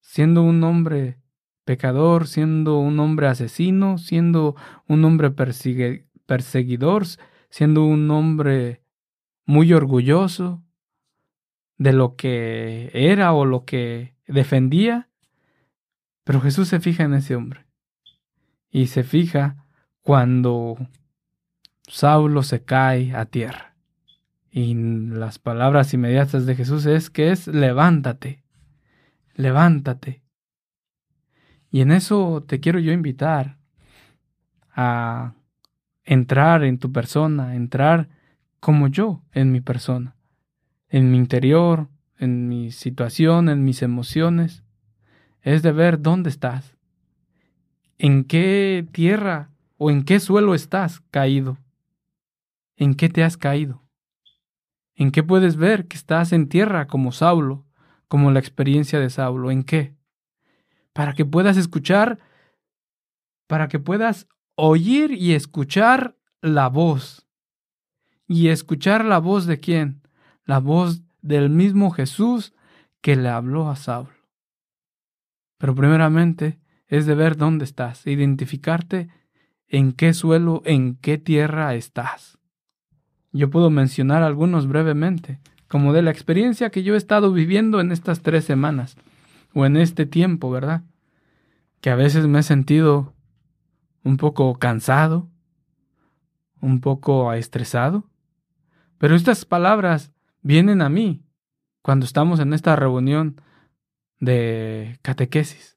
siendo 0.00 0.42
un 0.42 0.64
hombre 0.64 1.18
pecador, 1.66 2.26
siendo 2.26 2.78
un 2.78 2.98
hombre 3.00 3.26
asesino, 3.26 3.98
siendo 3.98 4.56
un 4.88 5.04
hombre 5.04 5.30
perseguidor, 5.30 7.04
siendo 7.50 7.84
un 7.84 8.10
hombre 8.10 8.82
muy 9.44 9.74
orgulloso 9.74 10.62
de 11.76 11.92
lo 11.92 12.16
que 12.16 12.90
era 12.94 13.34
o 13.34 13.44
lo 13.44 13.66
que 13.66 14.14
defendía. 14.26 15.10
Pero 16.24 16.40
Jesús 16.40 16.68
se 16.68 16.80
fija 16.80 17.02
en 17.02 17.12
ese 17.12 17.36
hombre. 17.36 17.66
Y 18.70 18.86
se 18.86 19.04
fija 19.04 19.66
cuando 20.00 20.78
Saulo 21.86 22.42
se 22.42 22.64
cae 22.64 23.14
a 23.14 23.26
tierra. 23.26 23.69
Y 24.50 24.74
las 24.74 25.38
palabras 25.38 25.94
inmediatas 25.94 26.44
de 26.44 26.56
Jesús 26.56 26.86
es 26.86 27.08
que 27.08 27.30
es 27.30 27.46
levántate, 27.46 28.42
levántate. 29.34 30.22
Y 31.70 31.82
en 31.82 31.92
eso 31.92 32.44
te 32.46 32.58
quiero 32.58 32.80
yo 32.80 32.92
invitar 32.92 33.58
a 34.74 35.34
entrar 36.02 36.64
en 36.64 36.78
tu 36.78 36.90
persona, 36.90 37.54
entrar 37.54 38.08
como 38.58 38.88
yo 38.88 39.22
en 39.32 39.52
mi 39.52 39.60
persona, 39.60 40.16
en 40.88 41.12
mi 41.12 41.16
interior, 41.16 41.88
en 42.18 42.48
mi 42.48 42.72
situación, 42.72 43.48
en 43.48 43.64
mis 43.64 43.82
emociones. 43.82 44.64
Es 45.42 45.62
de 45.62 45.72
ver 45.72 46.02
dónde 46.02 46.28
estás, 46.28 46.76
en 47.98 48.24
qué 48.24 48.86
tierra 48.92 49.50
o 49.76 49.90
en 49.90 50.04
qué 50.04 50.20
suelo 50.20 50.54
estás 50.54 51.00
caído, 51.10 51.56
en 52.76 52.94
qué 52.94 53.08
te 53.08 53.22
has 53.22 53.36
caído, 53.36 53.82
en 55.00 55.12
qué 55.12 55.22
puedes 55.22 55.56
ver 55.56 55.88
que 55.88 55.96
estás 55.96 56.30
en 56.34 56.46
tierra 56.46 56.86
como 56.86 57.10
Saulo, 57.10 57.64
como 58.06 58.30
la 58.30 58.38
experiencia 58.38 59.00
de 59.00 59.08
Saulo, 59.08 59.50
en 59.50 59.64
qué 59.64 59.96
para 60.92 61.14
que 61.14 61.24
puedas 61.24 61.56
escuchar, 61.56 62.18
para 63.46 63.68
que 63.68 63.78
puedas 63.78 64.28
oír 64.56 65.12
y 65.12 65.32
escuchar 65.32 66.18
la 66.42 66.68
voz. 66.68 67.26
¿Y 68.26 68.48
escuchar 68.48 69.06
la 69.06 69.18
voz 69.18 69.46
de 69.46 69.58
quién? 69.58 70.02
La 70.44 70.58
voz 70.58 71.02
del 71.22 71.48
mismo 71.48 71.90
Jesús 71.90 72.52
que 73.00 73.16
le 73.16 73.30
habló 73.30 73.70
a 73.70 73.76
Saulo. 73.76 74.12
Pero 75.56 75.74
primeramente 75.74 76.60
es 76.88 77.06
de 77.06 77.14
ver 77.14 77.38
dónde 77.38 77.64
estás, 77.64 78.06
identificarte 78.06 79.08
en 79.68 79.92
qué 79.92 80.12
suelo, 80.12 80.60
en 80.66 80.96
qué 80.96 81.16
tierra 81.16 81.74
estás. 81.74 82.39
Yo 83.32 83.50
puedo 83.50 83.70
mencionar 83.70 84.22
algunos 84.22 84.66
brevemente, 84.66 85.38
como 85.68 85.92
de 85.92 86.02
la 86.02 86.10
experiencia 86.10 86.70
que 86.70 86.82
yo 86.82 86.94
he 86.94 86.96
estado 86.96 87.32
viviendo 87.32 87.80
en 87.80 87.92
estas 87.92 88.22
tres 88.22 88.44
semanas 88.44 88.96
o 89.54 89.66
en 89.66 89.76
este 89.76 90.04
tiempo, 90.06 90.50
¿verdad? 90.50 90.82
Que 91.80 91.90
a 91.90 91.96
veces 91.96 92.26
me 92.26 92.40
he 92.40 92.42
sentido 92.42 93.14
un 94.02 94.16
poco 94.16 94.54
cansado, 94.58 95.28
un 96.60 96.80
poco 96.80 97.32
estresado. 97.32 98.10
Pero 98.98 99.14
estas 99.14 99.44
palabras 99.44 100.12
vienen 100.42 100.82
a 100.82 100.88
mí 100.88 101.22
cuando 101.82 102.04
estamos 102.04 102.40
en 102.40 102.52
esta 102.52 102.76
reunión 102.76 103.40
de 104.18 104.98
catequesis. 105.02 105.76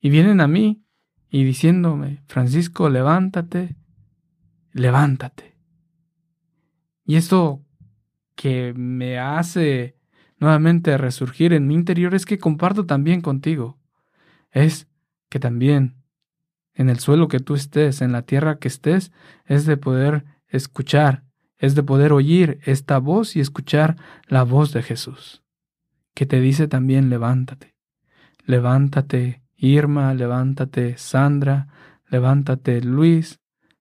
Y 0.00 0.10
vienen 0.10 0.40
a 0.40 0.48
mí 0.48 0.84
y 1.30 1.44
diciéndome, 1.44 2.22
Francisco, 2.26 2.88
levántate, 2.88 3.76
levántate. 4.72 5.49
Y 7.04 7.16
esto 7.16 7.62
que 8.34 8.72
me 8.74 9.18
hace 9.18 9.96
nuevamente 10.38 10.96
resurgir 10.96 11.52
en 11.52 11.66
mi 11.66 11.74
interior 11.74 12.14
es 12.14 12.24
que 12.26 12.38
comparto 12.38 12.86
también 12.86 13.20
contigo. 13.20 13.78
Es 14.50 14.88
que 15.28 15.38
también 15.38 16.00
en 16.74 16.88
el 16.88 16.98
suelo 16.98 17.28
que 17.28 17.40
tú 17.40 17.54
estés, 17.54 18.00
en 18.00 18.12
la 18.12 18.22
tierra 18.22 18.58
que 18.58 18.68
estés, 18.68 19.12
es 19.44 19.66
de 19.66 19.76
poder 19.76 20.24
escuchar, 20.48 21.24
es 21.58 21.74
de 21.74 21.82
poder 21.82 22.12
oír 22.12 22.58
esta 22.64 22.98
voz 22.98 23.36
y 23.36 23.40
escuchar 23.40 23.96
la 24.26 24.44
voz 24.44 24.72
de 24.72 24.82
Jesús, 24.82 25.42
que 26.14 26.24
te 26.24 26.40
dice 26.40 26.68
también 26.68 27.10
levántate. 27.10 27.76
Levántate 28.46 29.42
Irma, 29.56 30.14
levántate 30.14 30.96
Sandra, 30.96 31.68
levántate 32.08 32.80
Luis, 32.80 33.40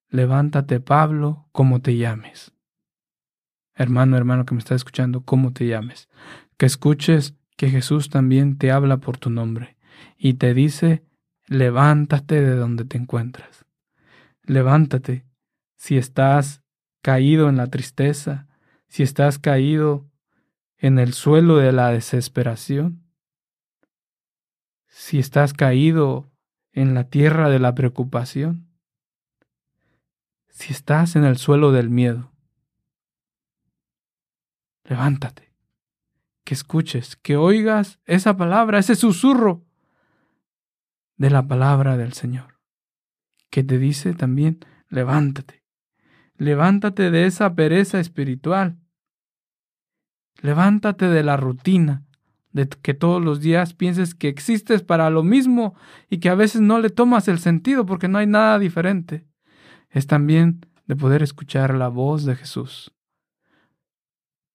levántate 0.10 0.82
Pablo, 0.82 1.48
como 1.54 1.82
te 1.82 1.96
llames. 1.96 2.52
Hermano, 3.80 4.18
hermano 4.18 4.46
que 4.46 4.54
me 4.54 4.60
está 4.60 4.76
escuchando, 4.76 5.22
como 5.22 5.54
te 5.54 5.66
llames 5.66 6.10
que 6.60 6.66
escuches 6.66 7.36
que 7.56 7.70
Jesús 7.70 8.10
también 8.10 8.58
te 8.58 8.70
habla 8.70 8.98
por 8.98 9.18
tu 9.18 9.30
nombre 9.30 9.78
y 10.18 10.34
te 10.34 10.54
dice, 10.54 11.06
levántate 11.48 12.42
de 12.42 12.56
donde 12.56 12.84
te 12.84 12.98
encuentras. 12.98 13.66
Levántate 14.44 15.26
si 15.78 15.98
estás 15.98 16.62
caído 17.02 17.48
en 17.48 17.56
la 17.56 17.68
tristeza, 17.68 18.50
si 18.90 19.04
estás 19.04 19.40
caído 19.40 20.06
en 20.78 21.00
el 21.00 21.14
suelo 21.14 21.56
de 21.56 21.72
la 21.72 21.92
desesperación, 21.92 23.06
si 24.90 25.20
estás 25.20 25.54
caído 25.54 26.30
en 26.74 26.94
la 26.94 27.06
tierra 27.06 27.50
de 27.50 27.60
la 27.60 27.74
preocupación, 27.74 28.68
si 30.50 30.74
estás 30.74 31.16
en 31.16 31.24
el 31.24 31.38
suelo 31.38 31.72
del 31.72 31.90
miedo. 31.90 32.29
Levántate 34.90 35.54
que 36.44 36.56
escuches, 36.56 37.16
que 37.16 37.38
oigas 37.38 38.00
esa 38.06 38.36
palabra, 38.36 38.80
ese 38.80 38.96
susurro 38.96 39.64
de 41.16 41.30
la 41.30 41.48
palabra 41.48 41.96
del 41.96 42.14
Señor, 42.14 42.60
que 43.50 43.64
te 43.64 43.78
dice 43.78 44.14
también, 44.14 44.60
levántate, 44.90 45.64
levántate 46.38 47.12
de 47.12 47.28
esa 47.28 47.54
pereza 47.54 48.00
espiritual, 48.00 48.80
Levántate 50.42 51.10
de 51.10 51.24
la 51.24 51.38
rutina, 51.38 52.06
de 52.52 52.68
que 52.68 52.94
todos 52.94 53.24
los 53.24 53.42
días 53.42 53.74
pienses 53.74 54.16
que 54.16 54.30
existes 54.30 54.82
para 54.82 55.10
lo 55.10 55.24
mismo 55.24 55.76
y 56.10 56.20
que 56.20 56.30
a 56.30 56.36
veces 56.36 56.62
no 56.62 56.80
le 56.80 56.90
tomas 56.90 57.28
el 57.28 57.40
sentido 57.40 57.86
porque 57.86 58.08
no 58.08 58.18
hay 58.18 58.28
nada 58.28 58.58
diferente. 58.58 59.28
Es 59.90 60.08
también 60.08 60.66
de 60.88 60.96
poder 60.96 61.24
escuchar 61.24 61.76
la 61.76 61.90
voz 61.90 62.26
de 62.26 62.36
Jesús. 62.36 62.94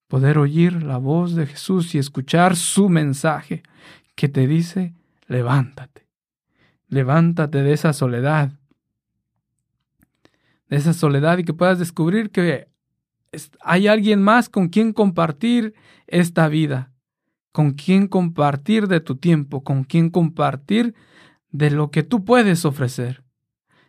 Poder 0.08 0.38
oír 0.38 0.82
la 0.82 0.98
voz 0.98 1.34
de 1.34 1.46
Jesús 1.46 1.94
y 1.94 1.98
escuchar 1.98 2.56
su 2.56 2.88
mensaje 2.88 3.62
que 4.14 4.28
te 4.28 4.46
dice, 4.46 4.94
levántate, 5.26 6.06
levántate 6.88 7.62
de 7.62 7.72
esa 7.72 7.92
soledad, 7.92 8.52
de 10.68 10.76
esa 10.76 10.92
soledad 10.92 11.38
y 11.38 11.44
que 11.44 11.54
puedas 11.54 11.78
descubrir 11.78 12.30
que 12.30 12.68
hay 13.60 13.88
alguien 13.88 14.22
más 14.22 14.48
con 14.48 14.68
quien 14.68 14.92
compartir 14.92 15.74
esta 16.06 16.48
vida, 16.48 16.92
con 17.52 17.72
quien 17.72 18.08
compartir 18.08 18.88
de 18.88 19.00
tu 19.00 19.16
tiempo, 19.16 19.64
con 19.64 19.84
quien 19.84 20.10
compartir 20.10 20.94
de 21.50 21.70
lo 21.70 21.90
que 21.90 22.02
tú 22.02 22.24
puedes 22.24 22.64
ofrecer 22.64 23.22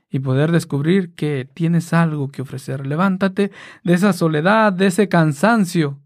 y 0.09 0.19
poder 0.19 0.51
descubrir 0.51 1.13
que 1.13 1.49
tienes 1.51 1.91
algo 1.93 2.29
que 2.29 2.41
ofrecer. 2.41 2.85
Levántate 2.87 3.51
de 3.83 3.93
esa 3.93 4.13
soledad, 4.13 4.71
de 4.71 4.87
ese 4.87 5.09
cansancio, 5.09 5.99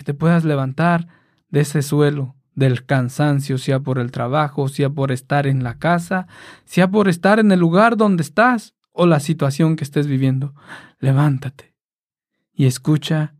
que 0.00 0.04
te 0.04 0.14
puedas 0.14 0.46
levantar 0.46 1.08
de 1.50 1.60
ese 1.60 1.82
suelo, 1.82 2.34
del 2.54 2.86
cansancio, 2.86 3.58
sea 3.58 3.80
por 3.80 3.98
el 3.98 4.10
trabajo, 4.10 4.66
sea 4.68 4.88
por 4.88 5.12
estar 5.12 5.46
en 5.46 5.62
la 5.62 5.78
casa, 5.78 6.26
sea 6.64 6.90
por 6.90 7.06
estar 7.06 7.38
en 7.38 7.52
el 7.52 7.60
lugar 7.60 7.98
donde 7.98 8.22
estás 8.22 8.74
o 8.92 9.04
la 9.04 9.20
situación 9.20 9.76
que 9.76 9.84
estés 9.84 10.06
viviendo. 10.06 10.54
Levántate 11.00 11.74
y 12.54 12.64
escucha 12.64 13.34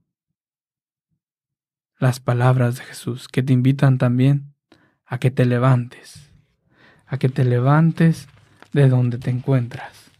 las 1.98 2.20
palabras 2.20 2.76
de 2.76 2.84
Jesús 2.84 3.26
que 3.28 3.42
te 3.42 3.54
invitan 3.54 3.96
también 3.96 4.52
a 5.06 5.16
que 5.16 5.30
te 5.30 5.46
levantes, 5.46 6.30
a 7.06 7.16
que 7.16 7.30
te 7.30 7.46
levantes 7.46 8.28
de 8.74 8.90
donde 8.90 9.16
te 9.16 9.30
encuentras. 9.30 10.10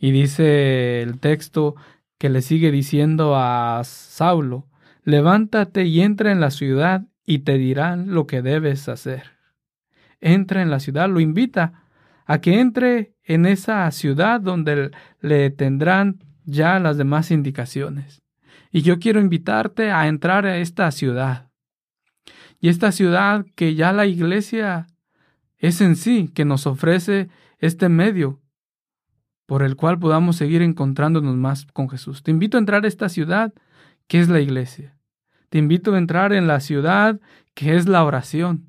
Y 0.00 0.10
dice 0.10 1.02
el 1.02 1.20
texto 1.20 1.76
que 2.18 2.28
le 2.28 2.42
sigue 2.42 2.72
diciendo 2.72 3.36
a 3.36 3.82
Saulo, 3.84 4.66
levántate 5.06 5.84
y 5.84 6.02
entra 6.02 6.32
en 6.32 6.40
la 6.40 6.50
ciudad 6.50 7.06
y 7.24 7.38
te 7.38 7.56
dirán 7.56 8.12
lo 8.12 8.26
que 8.26 8.42
debes 8.42 8.88
hacer. 8.88 9.38
Entra 10.20 10.62
en 10.62 10.70
la 10.70 10.80
ciudad, 10.80 11.08
lo 11.08 11.20
invita 11.20 11.84
a 12.26 12.40
que 12.40 12.58
entre 12.60 13.14
en 13.22 13.46
esa 13.46 13.88
ciudad 13.92 14.40
donde 14.40 14.90
le 15.20 15.50
tendrán 15.50 16.24
ya 16.44 16.80
las 16.80 16.98
demás 16.98 17.30
indicaciones. 17.30 18.22
Y 18.72 18.82
yo 18.82 18.98
quiero 18.98 19.20
invitarte 19.20 19.92
a 19.92 20.08
entrar 20.08 20.44
a 20.44 20.58
esta 20.58 20.90
ciudad. 20.90 21.50
Y 22.60 22.68
esta 22.68 22.90
ciudad 22.90 23.46
que 23.54 23.76
ya 23.76 23.92
la 23.92 24.06
iglesia 24.06 24.88
es 25.56 25.80
en 25.80 25.94
sí, 25.94 26.32
que 26.34 26.44
nos 26.44 26.66
ofrece 26.66 27.28
este 27.58 27.88
medio 27.88 28.40
por 29.46 29.62
el 29.62 29.76
cual 29.76 30.00
podamos 30.00 30.34
seguir 30.34 30.62
encontrándonos 30.62 31.36
más 31.36 31.66
con 31.66 31.88
Jesús. 31.88 32.24
Te 32.24 32.32
invito 32.32 32.56
a 32.56 32.60
entrar 32.60 32.84
a 32.84 32.88
esta 32.88 33.08
ciudad 33.08 33.54
que 34.08 34.18
es 34.18 34.28
la 34.28 34.40
iglesia. 34.40 34.95
Te 35.48 35.58
invito 35.58 35.94
a 35.94 35.98
entrar 35.98 36.32
en 36.32 36.46
la 36.46 36.60
ciudad 36.60 37.20
que 37.54 37.76
es 37.76 37.88
la 37.88 38.04
oración. 38.04 38.68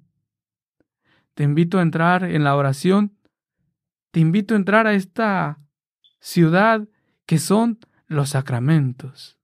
Te 1.34 1.43
invito 1.43 1.79
a 1.79 1.81
entrar 1.81 2.24
en 2.24 2.43
la 2.43 2.55
oración. 2.55 3.17
Te 4.12 4.19
invito 4.19 4.53
a 4.53 4.57
entrar 4.57 4.88
a 4.88 4.93
esta 4.93 5.60
ciudad 6.19 6.88
que 7.25 7.38
son 7.38 7.79
los 8.07 8.29
sacramentos. 8.29 9.38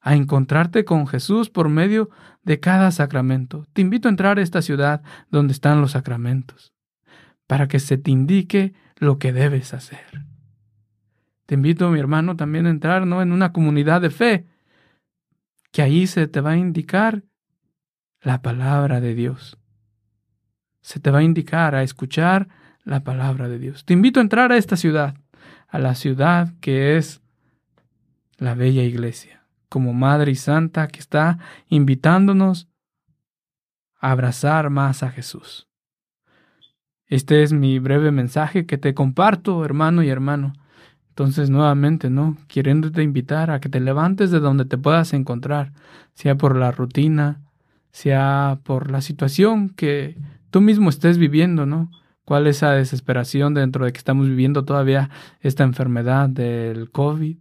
A 0.00 0.14
encontrarte 0.14 0.84
con 0.84 1.06
Jesús 1.06 1.50
por 1.50 1.68
medio 1.68 2.10
de 2.42 2.60
cada 2.60 2.90
sacramento. 2.90 3.66
Te 3.72 3.82
invito 3.82 4.08
a 4.08 4.10
entrar 4.10 4.38
a 4.38 4.42
esta 4.42 4.62
ciudad 4.62 5.02
donde 5.30 5.52
están 5.52 5.80
los 5.80 5.92
sacramentos, 5.92 6.74
para 7.46 7.68
que 7.68 7.78
se 7.78 7.96
te 7.96 8.10
indique 8.10 8.74
lo 8.96 9.18
que 9.18 9.32
debes 9.32 9.74
hacer. 9.74 10.24
Te 11.46 11.54
invito, 11.54 11.90
mi 11.90 12.00
hermano, 12.00 12.36
también 12.36 12.66
a 12.66 12.70
entrar 12.70 13.06
¿no? 13.06 13.22
en 13.22 13.32
una 13.32 13.52
comunidad 13.52 14.00
de 14.00 14.10
fe, 14.10 14.46
que 15.74 15.82
ahí 15.82 16.06
se 16.06 16.28
te 16.28 16.40
va 16.40 16.52
a 16.52 16.56
indicar 16.56 17.24
la 18.22 18.42
palabra 18.42 19.00
de 19.00 19.16
Dios. 19.16 19.58
Se 20.82 21.00
te 21.00 21.10
va 21.10 21.18
a 21.18 21.24
indicar 21.24 21.74
a 21.74 21.82
escuchar 21.82 22.46
la 22.84 23.02
palabra 23.02 23.48
de 23.48 23.58
Dios. 23.58 23.84
Te 23.84 23.92
invito 23.92 24.20
a 24.20 24.22
entrar 24.22 24.52
a 24.52 24.56
esta 24.56 24.76
ciudad, 24.76 25.16
a 25.66 25.80
la 25.80 25.96
ciudad 25.96 26.54
que 26.60 26.96
es 26.96 27.22
la 28.38 28.54
bella 28.54 28.84
iglesia, 28.84 29.48
como 29.68 29.92
Madre 29.92 30.30
y 30.30 30.36
Santa 30.36 30.86
que 30.86 31.00
está 31.00 31.40
invitándonos 31.66 32.68
a 33.98 34.12
abrazar 34.12 34.70
más 34.70 35.02
a 35.02 35.10
Jesús. 35.10 35.66
Este 37.08 37.42
es 37.42 37.52
mi 37.52 37.80
breve 37.80 38.12
mensaje 38.12 38.64
que 38.64 38.78
te 38.78 38.94
comparto, 38.94 39.64
hermano 39.64 40.04
y 40.04 40.08
hermano. 40.08 40.52
Entonces, 41.14 41.48
nuevamente, 41.48 42.10
¿no? 42.10 42.36
Queriéndote 42.48 43.04
invitar 43.04 43.52
a 43.52 43.60
que 43.60 43.68
te 43.68 43.78
levantes 43.78 44.32
de 44.32 44.40
donde 44.40 44.64
te 44.64 44.76
puedas 44.76 45.12
encontrar, 45.12 45.72
sea 46.14 46.36
por 46.36 46.56
la 46.56 46.72
rutina, 46.72 47.40
sea 47.92 48.58
por 48.64 48.90
la 48.90 49.00
situación 49.00 49.68
que 49.68 50.18
tú 50.50 50.60
mismo 50.60 50.90
estés 50.90 51.16
viviendo, 51.16 51.66
¿no? 51.66 51.92
¿Cuál 52.24 52.48
es 52.48 52.56
esa 52.56 52.72
desesperación 52.72 53.54
dentro 53.54 53.84
de 53.84 53.92
que 53.92 53.98
estamos 53.98 54.26
viviendo 54.26 54.64
todavía 54.64 55.08
esta 55.40 55.62
enfermedad 55.62 56.28
del 56.28 56.90
COVID? 56.90 57.36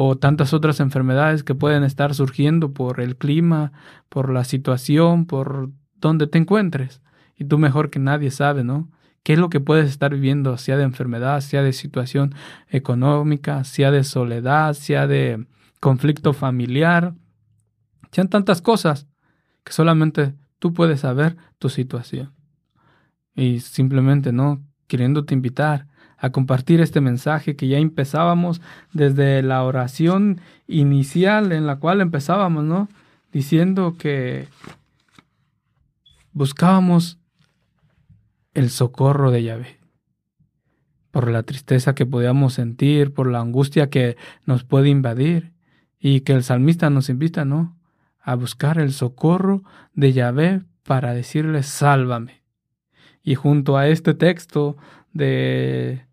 o 0.00 0.16
tantas 0.16 0.54
otras 0.54 0.78
enfermedades 0.78 1.42
que 1.42 1.56
pueden 1.56 1.82
estar 1.82 2.14
surgiendo 2.14 2.72
por 2.72 3.00
el 3.00 3.16
clima, 3.16 3.72
por 4.08 4.32
la 4.32 4.44
situación, 4.44 5.26
por 5.26 5.72
donde 5.96 6.28
te 6.28 6.38
encuentres. 6.38 7.02
Y 7.34 7.46
tú 7.46 7.58
mejor 7.58 7.90
que 7.90 7.98
nadie 7.98 8.30
sabe, 8.30 8.62
¿no? 8.62 8.88
Qué 9.28 9.34
es 9.34 9.38
lo 9.38 9.50
que 9.50 9.60
puedes 9.60 9.90
estar 9.90 10.14
viviendo, 10.14 10.56
sea 10.56 10.78
de 10.78 10.84
enfermedad, 10.84 11.42
sea 11.42 11.62
de 11.62 11.74
situación 11.74 12.34
económica, 12.70 13.62
sea 13.62 13.90
de 13.90 14.02
soledad, 14.02 14.72
sea 14.72 15.06
de 15.06 15.44
conflicto 15.80 16.32
familiar, 16.32 17.12
sean 18.10 18.28
tantas 18.28 18.62
cosas 18.62 19.06
que 19.64 19.74
solamente 19.74 20.32
tú 20.58 20.72
puedes 20.72 21.00
saber 21.00 21.36
tu 21.58 21.68
situación. 21.68 22.32
Y 23.34 23.60
simplemente 23.60 24.32
no 24.32 24.62
queriéndote 24.86 25.34
invitar 25.34 25.88
a 26.16 26.30
compartir 26.30 26.80
este 26.80 27.02
mensaje 27.02 27.54
que 27.54 27.68
ya 27.68 27.76
empezábamos 27.76 28.62
desde 28.94 29.42
la 29.42 29.62
oración 29.62 30.40
inicial 30.66 31.52
en 31.52 31.66
la 31.66 31.76
cual 31.76 32.00
empezábamos, 32.00 32.64
¿no? 32.64 32.88
Diciendo 33.30 33.94
que 33.98 34.48
buscábamos 36.32 37.18
el 38.58 38.70
socorro 38.70 39.30
de 39.30 39.44
Yahvé. 39.44 39.78
Por 41.12 41.30
la 41.30 41.44
tristeza 41.44 41.94
que 41.94 42.06
podíamos 42.06 42.54
sentir, 42.54 43.14
por 43.14 43.30
la 43.30 43.38
angustia 43.38 43.88
que 43.88 44.16
nos 44.46 44.64
puede 44.64 44.88
invadir, 44.88 45.52
y 46.00 46.20
que 46.20 46.32
el 46.32 46.42
salmista 46.42 46.90
nos 46.90 47.08
invita, 47.08 47.44
¿no? 47.44 47.76
A 48.20 48.34
buscar 48.34 48.78
el 48.78 48.92
socorro 48.92 49.62
de 49.94 50.12
Yahvé 50.12 50.62
para 50.82 51.14
decirle, 51.14 51.62
sálvame. 51.62 52.42
Y 53.22 53.36
junto 53.36 53.76
a 53.76 53.86
este 53.86 54.14
texto 54.14 54.76
de 55.12 56.06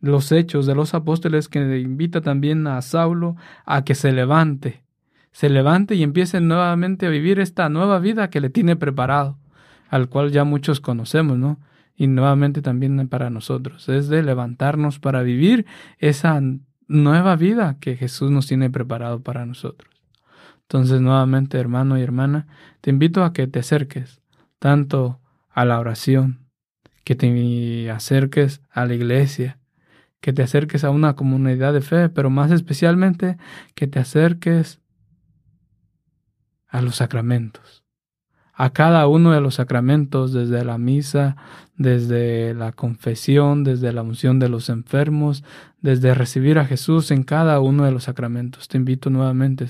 los 0.00 0.32
hechos 0.32 0.64
de 0.64 0.74
los 0.74 0.94
apóstoles 0.94 1.48
que 1.48 1.78
invita 1.78 2.22
también 2.22 2.66
a 2.66 2.80
Saulo 2.80 3.36
a 3.66 3.84
que 3.84 3.94
se 3.94 4.12
levante, 4.12 4.82
se 5.30 5.50
levante 5.50 5.94
y 5.94 6.02
empiece 6.02 6.40
nuevamente 6.40 7.06
a 7.06 7.10
vivir 7.10 7.38
esta 7.38 7.68
nueva 7.68 7.98
vida 7.98 8.30
que 8.30 8.40
le 8.40 8.48
tiene 8.48 8.76
preparado 8.76 9.38
al 9.90 10.08
cual 10.08 10.30
ya 10.30 10.44
muchos 10.44 10.80
conocemos, 10.80 11.36
¿no? 11.36 11.58
Y 11.96 12.06
nuevamente 12.06 12.62
también 12.62 13.08
para 13.08 13.28
nosotros, 13.28 13.88
es 13.88 14.08
de 14.08 14.22
levantarnos 14.22 15.00
para 15.00 15.22
vivir 15.22 15.66
esa 15.98 16.40
nueva 16.86 17.36
vida 17.36 17.76
que 17.80 17.96
Jesús 17.96 18.30
nos 18.30 18.46
tiene 18.46 18.70
preparado 18.70 19.20
para 19.20 19.44
nosotros. 19.44 19.90
Entonces, 20.62 21.00
nuevamente, 21.00 21.58
hermano 21.58 21.98
y 21.98 22.02
hermana, 22.02 22.46
te 22.80 22.90
invito 22.90 23.24
a 23.24 23.32
que 23.32 23.48
te 23.48 23.58
acerques 23.58 24.22
tanto 24.60 25.20
a 25.50 25.64
la 25.64 25.80
oración, 25.80 26.46
que 27.04 27.16
te 27.16 27.90
acerques 27.90 28.62
a 28.70 28.86
la 28.86 28.94
iglesia, 28.94 29.58
que 30.20 30.32
te 30.32 30.42
acerques 30.42 30.84
a 30.84 30.90
una 30.90 31.16
comunidad 31.16 31.72
de 31.72 31.80
fe, 31.80 32.08
pero 32.08 32.30
más 32.30 32.52
especialmente 32.52 33.36
que 33.74 33.88
te 33.88 33.98
acerques 33.98 34.80
a 36.68 36.80
los 36.80 36.96
sacramentos 36.96 37.79
a 38.62 38.74
cada 38.74 39.08
uno 39.08 39.32
de 39.32 39.40
los 39.40 39.54
sacramentos, 39.54 40.34
desde 40.34 40.66
la 40.66 40.76
misa, 40.76 41.34
desde 41.78 42.52
la 42.52 42.72
confesión, 42.72 43.64
desde 43.64 43.90
la 43.90 44.02
unción 44.02 44.38
de 44.38 44.50
los 44.50 44.68
enfermos, 44.68 45.44
desde 45.80 46.12
recibir 46.12 46.58
a 46.58 46.66
Jesús 46.66 47.10
en 47.10 47.22
cada 47.22 47.58
uno 47.60 47.86
de 47.86 47.90
los 47.90 48.04
sacramentos. 48.04 48.68
Te 48.68 48.76
invito 48.76 49.08
nuevamente 49.08 49.66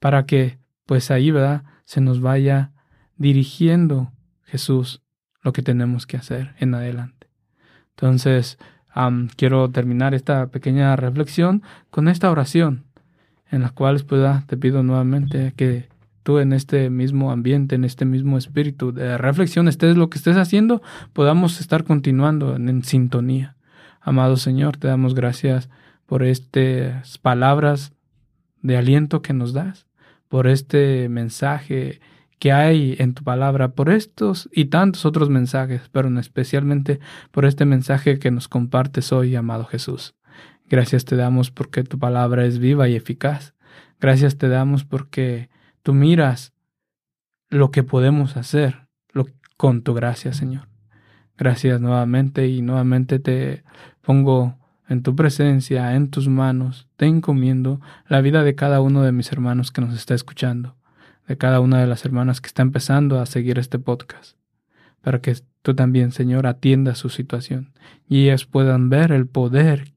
para 0.00 0.26
que, 0.26 0.58
pues 0.86 1.12
ahí, 1.12 1.30
¿verdad? 1.30 1.62
Se 1.84 2.00
nos 2.00 2.20
vaya 2.20 2.72
dirigiendo 3.16 4.10
Jesús 4.42 5.04
lo 5.40 5.52
que 5.52 5.62
tenemos 5.62 6.04
que 6.04 6.16
hacer 6.16 6.56
en 6.58 6.74
adelante. 6.74 7.28
Entonces, 7.90 8.58
quiero 9.36 9.70
terminar 9.70 10.14
esta 10.14 10.48
pequeña 10.48 10.96
reflexión 10.96 11.62
con 11.90 12.08
esta 12.08 12.28
oración, 12.32 12.86
en 13.52 13.62
la 13.62 13.70
cual 13.70 14.02
pues, 14.04 14.46
te 14.48 14.56
pido 14.56 14.82
nuevamente 14.82 15.52
que 15.56 15.94
tú 16.26 16.40
en 16.40 16.52
este 16.52 16.90
mismo 16.90 17.30
ambiente, 17.30 17.76
en 17.76 17.84
este 17.84 18.04
mismo 18.04 18.36
espíritu 18.36 18.90
de 18.90 19.16
reflexión, 19.16 19.68
estés 19.68 19.96
lo 19.96 20.10
que 20.10 20.18
estés 20.18 20.36
haciendo, 20.36 20.82
podamos 21.12 21.60
estar 21.60 21.84
continuando 21.84 22.56
en, 22.56 22.68
en 22.68 22.82
sintonía. 22.82 23.54
Amado 24.00 24.36
Señor, 24.36 24.76
te 24.76 24.88
damos 24.88 25.14
gracias 25.14 25.70
por 26.04 26.24
estas 26.24 27.18
palabras 27.18 27.92
de 28.60 28.76
aliento 28.76 29.22
que 29.22 29.34
nos 29.34 29.52
das, 29.52 29.86
por 30.26 30.48
este 30.48 31.08
mensaje 31.08 32.00
que 32.40 32.50
hay 32.50 32.96
en 32.98 33.14
tu 33.14 33.22
palabra, 33.22 33.68
por 33.68 33.88
estos 33.88 34.48
y 34.52 34.64
tantos 34.64 35.06
otros 35.06 35.30
mensajes, 35.30 35.82
pero 35.92 36.08
especialmente 36.18 36.98
por 37.30 37.44
este 37.44 37.66
mensaje 37.66 38.18
que 38.18 38.32
nos 38.32 38.48
compartes 38.48 39.12
hoy, 39.12 39.36
amado 39.36 39.64
Jesús. 39.64 40.16
Gracias 40.68 41.04
te 41.04 41.14
damos 41.14 41.52
porque 41.52 41.84
tu 41.84 42.00
palabra 42.00 42.44
es 42.44 42.58
viva 42.58 42.88
y 42.88 42.96
eficaz. 42.96 43.54
Gracias 44.00 44.38
te 44.38 44.48
damos 44.48 44.84
porque 44.84 45.50
tú 45.86 45.94
miras 45.94 46.52
lo 47.48 47.70
que 47.70 47.84
podemos 47.84 48.36
hacer 48.36 48.88
con 49.56 49.82
tu 49.82 49.94
gracia, 49.94 50.32
Señor. 50.32 50.66
Gracias 51.38 51.80
nuevamente 51.80 52.48
y 52.48 52.60
nuevamente 52.60 53.20
te 53.20 53.62
pongo 54.02 54.58
en 54.88 55.04
tu 55.04 55.14
presencia, 55.14 55.94
en 55.94 56.10
tus 56.10 56.26
manos, 56.26 56.88
te 56.96 57.06
encomiendo 57.06 57.80
la 58.08 58.20
vida 58.20 58.42
de 58.42 58.56
cada 58.56 58.80
uno 58.80 59.02
de 59.02 59.12
mis 59.12 59.30
hermanos 59.30 59.70
que 59.70 59.80
nos 59.80 59.94
está 59.94 60.14
escuchando, 60.14 60.74
de 61.28 61.38
cada 61.38 61.60
una 61.60 61.80
de 61.80 61.86
las 61.86 62.04
hermanas 62.04 62.40
que 62.40 62.48
está 62.48 62.62
empezando 62.62 63.20
a 63.20 63.26
seguir 63.26 63.60
este 63.60 63.78
podcast, 63.78 64.36
para 65.02 65.20
que 65.20 65.36
tú 65.62 65.76
también, 65.76 66.10
Señor, 66.10 66.48
atiendas 66.48 66.98
su 66.98 67.10
situación 67.10 67.74
y 68.08 68.24
ellas 68.24 68.44
puedan 68.44 68.90
ver 68.90 69.12
el 69.12 69.28
poder 69.28 69.92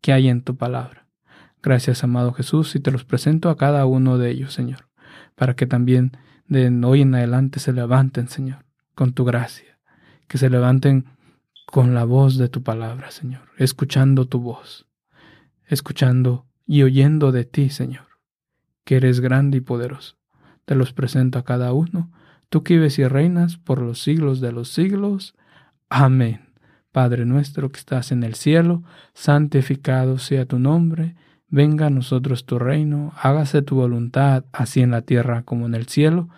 que 0.00 0.12
hay 0.12 0.28
en 0.28 0.42
tu 0.42 0.56
palabra. 0.56 1.06
Gracias, 1.62 2.02
amado 2.02 2.32
Jesús, 2.32 2.74
y 2.74 2.80
te 2.80 2.90
los 2.90 3.04
presento 3.04 3.50
a 3.50 3.56
cada 3.56 3.86
uno 3.86 4.18
de 4.18 4.30
ellos, 4.30 4.52
Señor, 4.52 4.87
para 5.38 5.54
que 5.54 5.66
también 5.66 6.12
de 6.48 6.68
hoy 6.84 7.02
en 7.02 7.14
adelante 7.14 7.60
se 7.60 7.72
levanten, 7.72 8.28
Señor, 8.28 8.64
con 8.94 9.12
tu 9.12 9.24
gracia, 9.24 9.78
que 10.26 10.36
se 10.36 10.50
levanten 10.50 11.06
con 11.64 11.94
la 11.94 12.04
voz 12.04 12.36
de 12.38 12.48
tu 12.48 12.62
palabra, 12.62 13.10
Señor, 13.10 13.42
escuchando 13.56 14.26
tu 14.26 14.40
voz, 14.40 14.86
escuchando 15.66 16.46
y 16.66 16.82
oyendo 16.82 17.30
de 17.30 17.44
ti, 17.44 17.70
Señor, 17.70 18.06
que 18.84 18.96
eres 18.96 19.20
grande 19.20 19.58
y 19.58 19.60
poderoso. 19.60 20.16
Te 20.64 20.74
los 20.74 20.92
presento 20.92 21.38
a 21.38 21.44
cada 21.44 21.72
uno, 21.72 22.10
tú 22.48 22.62
que 22.62 22.74
vives 22.74 22.98
y 22.98 23.06
reinas 23.06 23.58
por 23.58 23.80
los 23.80 24.02
siglos 24.02 24.40
de 24.40 24.52
los 24.52 24.70
siglos. 24.70 25.36
Amén. 25.88 26.48
Padre 26.90 27.26
nuestro 27.26 27.70
que 27.70 27.78
estás 27.78 28.10
en 28.10 28.24
el 28.24 28.34
cielo, 28.34 28.82
santificado 29.14 30.18
sea 30.18 30.46
tu 30.46 30.58
nombre, 30.58 31.14
venga 31.48 31.86
a 31.86 31.90
nosotros 31.90 32.46
tu 32.46 32.58
reino, 32.58 33.12
hágase 33.20 33.62
tu 33.62 33.76
voluntad, 33.76 34.44
así 34.52 34.80
en 34.80 34.90
la 34.90 35.02
tierra 35.02 35.42
como 35.42 35.66
en 35.66 35.74
el 35.74 35.86
cielo. 35.86 36.28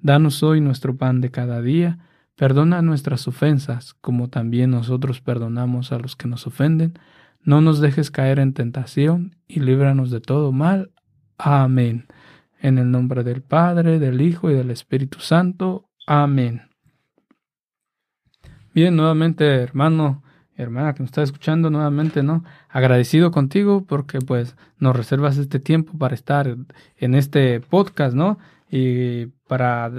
Danos 0.00 0.42
hoy 0.42 0.60
nuestro 0.60 0.96
pan 0.96 1.20
de 1.20 1.30
cada 1.30 1.60
día 1.60 1.98
Perdona 2.38 2.82
nuestras 2.82 3.26
ofensas, 3.26 3.94
como 3.94 4.30
también 4.30 4.70
nosotros 4.70 5.20
perdonamos 5.20 5.90
a 5.90 5.98
los 5.98 6.14
que 6.14 6.28
nos 6.28 6.46
ofenden. 6.46 6.96
No 7.42 7.60
nos 7.60 7.80
dejes 7.80 8.12
caer 8.12 8.38
en 8.38 8.54
tentación 8.54 9.34
y 9.48 9.58
líbranos 9.58 10.12
de 10.12 10.20
todo 10.20 10.52
mal. 10.52 10.92
Amén. 11.36 12.06
En 12.60 12.78
el 12.78 12.92
nombre 12.92 13.24
del 13.24 13.42
Padre, 13.42 13.98
del 13.98 14.20
Hijo 14.20 14.52
y 14.52 14.54
del 14.54 14.70
Espíritu 14.70 15.18
Santo. 15.18 15.88
Amén. 16.06 16.62
Bien, 18.72 18.94
nuevamente, 18.94 19.44
hermano, 19.44 20.22
hermana 20.62 20.92
que 20.92 21.02
nos 21.02 21.08
está 21.08 21.22
escuchando 21.22 21.70
nuevamente, 21.70 22.22
¿no? 22.22 22.44
Agradecido 22.68 23.30
contigo 23.30 23.84
porque 23.86 24.18
pues 24.18 24.56
nos 24.78 24.94
reservas 24.94 25.38
este 25.38 25.60
tiempo 25.60 25.96
para 25.96 26.14
estar 26.14 26.56
en 26.96 27.14
este 27.14 27.60
podcast, 27.60 28.14
¿no? 28.14 28.38
Y 28.70 29.26
para 29.46 29.90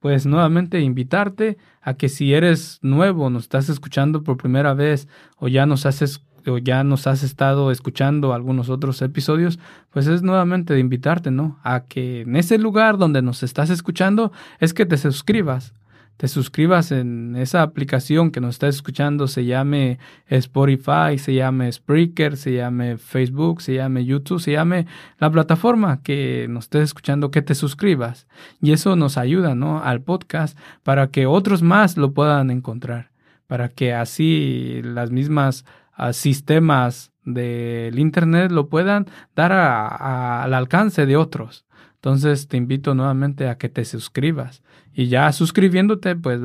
pues 0.00 0.26
nuevamente 0.26 0.80
invitarte 0.80 1.58
a 1.80 1.94
que 1.94 2.08
si 2.08 2.34
eres 2.34 2.78
nuevo, 2.82 3.30
nos 3.30 3.44
estás 3.44 3.68
escuchando 3.68 4.22
por 4.22 4.36
primera 4.36 4.74
vez 4.74 5.08
o 5.38 5.48
ya 5.48 5.66
nos 5.66 5.86
has, 5.86 6.22
o 6.46 6.58
ya 6.58 6.84
nos 6.84 7.06
has 7.06 7.22
estado 7.22 7.70
escuchando 7.70 8.34
algunos 8.34 8.68
otros 8.68 9.00
episodios, 9.02 9.58
pues 9.90 10.06
es 10.06 10.22
nuevamente 10.22 10.74
de 10.74 10.80
invitarte, 10.80 11.30
¿no? 11.30 11.58
A 11.62 11.84
que 11.84 12.20
en 12.20 12.36
ese 12.36 12.58
lugar 12.58 12.98
donde 12.98 13.22
nos 13.22 13.42
estás 13.42 13.70
escuchando 13.70 14.30
es 14.60 14.74
que 14.74 14.86
te 14.86 14.96
suscribas 14.98 15.74
te 16.16 16.28
suscribas 16.28 16.92
en 16.92 17.34
esa 17.36 17.62
aplicación 17.62 18.30
que 18.30 18.40
nos 18.40 18.54
estás 18.54 18.76
escuchando, 18.76 19.26
se 19.26 19.44
llame 19.44 19.98
Spotify, 20.28 21.18
se 21.18 21.34
llame 21.34 21.70
Spreaker, 21.72 22.36
se 22.36 22.54
llame 22.54 22.98
Facebook, 22.98 23.62
se 23.62 23.74
llame 23.74 24.04
YouTube, 24.04 24.40
se 24.40 24.52
llame 24.52 24.86
la 25.18 25.30
plataforma 25.30 26.02
que 26.02 26.46
nos 26.48 26.64
estés 26.64 26.84
escuchando, 26.84 27.30
que 27.30 27.42
te 27.42 27.54
suscribas. 27.54 28.28
Y 28.62 28.72
eso 28.72 28.94
nos 28.94 29.18
ayuda, 29.18 29.54
¿no? 29.54 29.82
Al 29.82 30.02
podcast 30.02 30.56
para 30.84 31.08
que 31.08 31.26
otros 31.26 31.62
más 31.62 31.96
lo 31.96 32.12
puedan 32.12 32.50
encontrar, 32.50 33.10
para 33.46 33.68
que 33.68 33.92
así 33.92 34.80
las 34.84 35.10
mismas 35.10 35.64
ah, 35.94 36.12
sistemas 36.12 37.12
del 37.24 37.98
Internet 37.98 38.52
lo 38.52 38.68
puedan 38.68 39.06
dar 39.34 39.52
al 39.52 40.54
alcance 40.54 41.06
de 41.06 41.16
otros. 41.16 41.64
Entonces 42.04 42.48
te 42.48 42.58
invito 42.58 42.94
nuevamente 42.94 43.48
a 43.48 43.56
que 43.56 43.70
te 43.70 43.82
suscribas. 43.86 44.62
Y 44.92 45.06
ya 45.06 45.32
suscribiéndote, 45.32 46.14
pues 46.16 46.38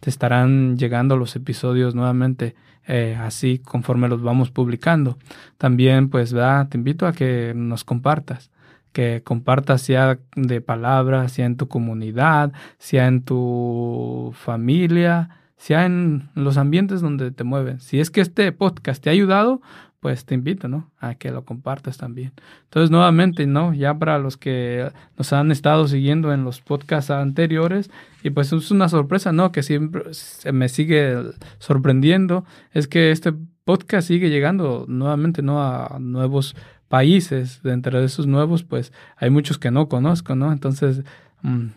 te 0.00 0.10
estarán 0.10 0.76
llegando 0.76 1.16
los 1.16 1.34
episodios 1.34 1.94
nuevamente 1.94 2.54
eh, 2.86 3.16
así 3.18 3.58
conforme 3.58 4.10
los 4.10 4.20
vamos 4.20 4.50
publicando. 4.50 5.16
También, 5.56 6.10
pues, 6.10 6.34
te 6.68 6.76
invito 6.76 7.06
a 7.06 7.14
que 7.14 7.54
nos 7.56 7.84
compartas 7.84 8.50
que 8.92 9.22
compartas 9.22 9.82
sea 9.82 10.18
de 10.34 10.60
palabras, 10.60 11.32
sea 11.32 11.46
en 11.46 11.56
tu 11.56 11.68
comunidad, 11.68 12.52
sea 12.78 13.06
en 13.06 13.22
tu 13.22 14.32
familia, 14.34 15.38
sea 15.56 15.86
en 15.86 16.30
los 16.34 16.56
ambientes 16.56 17.00
donde 17.00 17.30
te 17.30 17.44
mueves. 17.44 17.82
Si 17.82 18.00
es 18.00 18.10
que 18.10 18.20
este 18.20 18.50
podcast 18.52 19.02
te 19.02 19.10
ha 19.10 19.12
ayudado, 19.12 19.60
pues 20.00 20.24
te 20.24 20.34
invito, 20.34 20.68
¿no? 20.68 20.90
A 20.98 21.14
que 21.16 21.30
lo 21.30 21.44
compartas 21.44 21.96
también. 21.96 22.32
Entonces, 22.64 22.90
nuevamente, 22.90 23.46
¿no? 23.46 23.74
Ya 23.74 23.98
para 23.98 24.18
los 24.18 24.36
que 24.36 24.90
nos 25.16 25.32
han 25.32 25.50
estado 25.50 25.88
siguiendo 25.88 26.32
en 26.32 26.44
los 26.44 26.60
podcasts 26.60 27.10
anteriores, 27.10 27.90
y 28.22 28.30
pues 28.30 28.52
es 28.52 28.70
una 28.70 28.88
sorpresa, 28.88 29.32
¿no? 29.32 29.50
Que 29.52 29.62
siempre 29.62 30.14
se 30.14 30.52
me 30.52 30.68
sigue 30.68 31.16
sorprendiendo, 31.58 32.44
es 32.72 32.86
que 32.86 33.10
este 33.10 33.32
podcast 33.64 34.08
sigue 34.08 34.30
llegando 34.30 34.86
nuevamente, 34.88 35.42
¿no? 35.42 35.62
A 35.62 35.98
nuevos 36.00 36.54
países. 36.88 37.62
Dentro 37.62 38.00
de 38.00 38.06
esos 38.06 38.26
nuevos, 38.26 38.64
pues 38.64 38.92
hay 39.16 39.30
muchos 39.30 39.58
que 39.58 39.70
no 39.70 39.88
conozco, 39.88 40.34
¿no? 40.34 40.52
Entonces, 40.52 41.02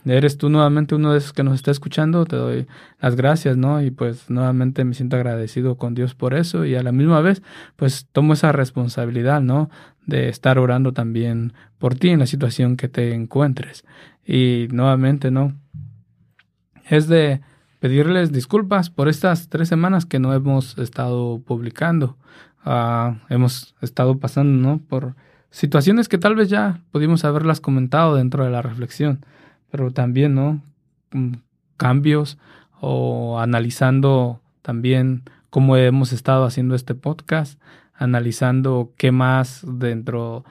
eres 0.05 0.37
tú 0.37 0.49
nuevamente 0.49 0.95
uno 0.95 1.11
de 1.11 1.19
esos 1.19 1.33
que 1.33 1.43
nos 1.43 1.53
está 1.53 1.71
escuchando, 1.71 2.25
te 2.25 2.35
doy 2.35 2.67
las 2.99 3.15
gracias, 3.15 3.57
¿no? 3.57 3.81
Y 3.81 3.91
pues 3.91 4.29
nuevamente 4.29 4.83
me 4.83 4.93
siento 4.93 5.15
agradecido 5.15 5.75
con 5.75 5.93
Dios 5.93 6.15
por 6.15 6.33
eso 6.33 6.65
y 6.65 6.75
a 6.75 6.83
la 6.83 6.91
misma 6.91 7.21
vez 7.21 7.41
pues 7.75 8.07
tomo 8.11 8.33
esa 8.33 8.51
responsabilidad, 8.51 9.41
¿no? 9.41 9.69
De 10.05 10.29
estar 10.29 10.57
orando 10.57 10.93
también 10.93 11.53
por 11.77 11.95
ti 11.95 12.09
en 12.09 12.19
la 12.19 12.25
situación 12.25 12.75
que 12.75 12.87
te 12.87 13.13
encuentres. 13.13 13.85
Y 14.25 14.67
nuevamente, 14.71 15.29
¿no? 15.29 15.55
Es 16.89 17.07
de 17.07 17.41
pedirles 17.79 18.31
disculpas 18.31 18.89
por 18.89 19.09
estas 19.09 19.49
tres 19.49 19.69
semanas 19.69 20.05
que 20.05 20.19
no 20.19 20.33
hemos 20.33 20.77
estado 20.79 21.39
publicando. 21.39 22.17
Ah, 22.63 23.19
hemos 23.29 23.75
estado 23.81 24.19
pasando, 24.19 24.69
¿no? 24.69 24.79
Por 24.79 25.15
situaciones 25.51 26.07
que 26.09 26.17
tal 26.17 26.35
vez 26.35 26.49
ya 26.49 26.81
pudimos 26.91 27.25
haberlas 27.25 27.59
comentado 27.59 28.15
dentro 28.15 28.43
de 28.43 28.51
la 28.51 28.61
reflexión 28.61 29.23
pero 29.71 29.91
también, 29.91 30.35
¿no? 30.35 30.61
Mm, 31.11 31.33
cambios 31.77 32.37
o 32.79 33.39
analizando 33.39 34.39
también 34.61 35.23
cómo 35.49 35.77
hemos 35.77 36.13
estado 36.13 36.45
haciendo 36.45 36.75
este 36.75 36.93
podcast, 36.93 37.59
analizando 37.95 38.91
qué 38.97 39.11
más 39.11 39.65
dentro 39.67 40.43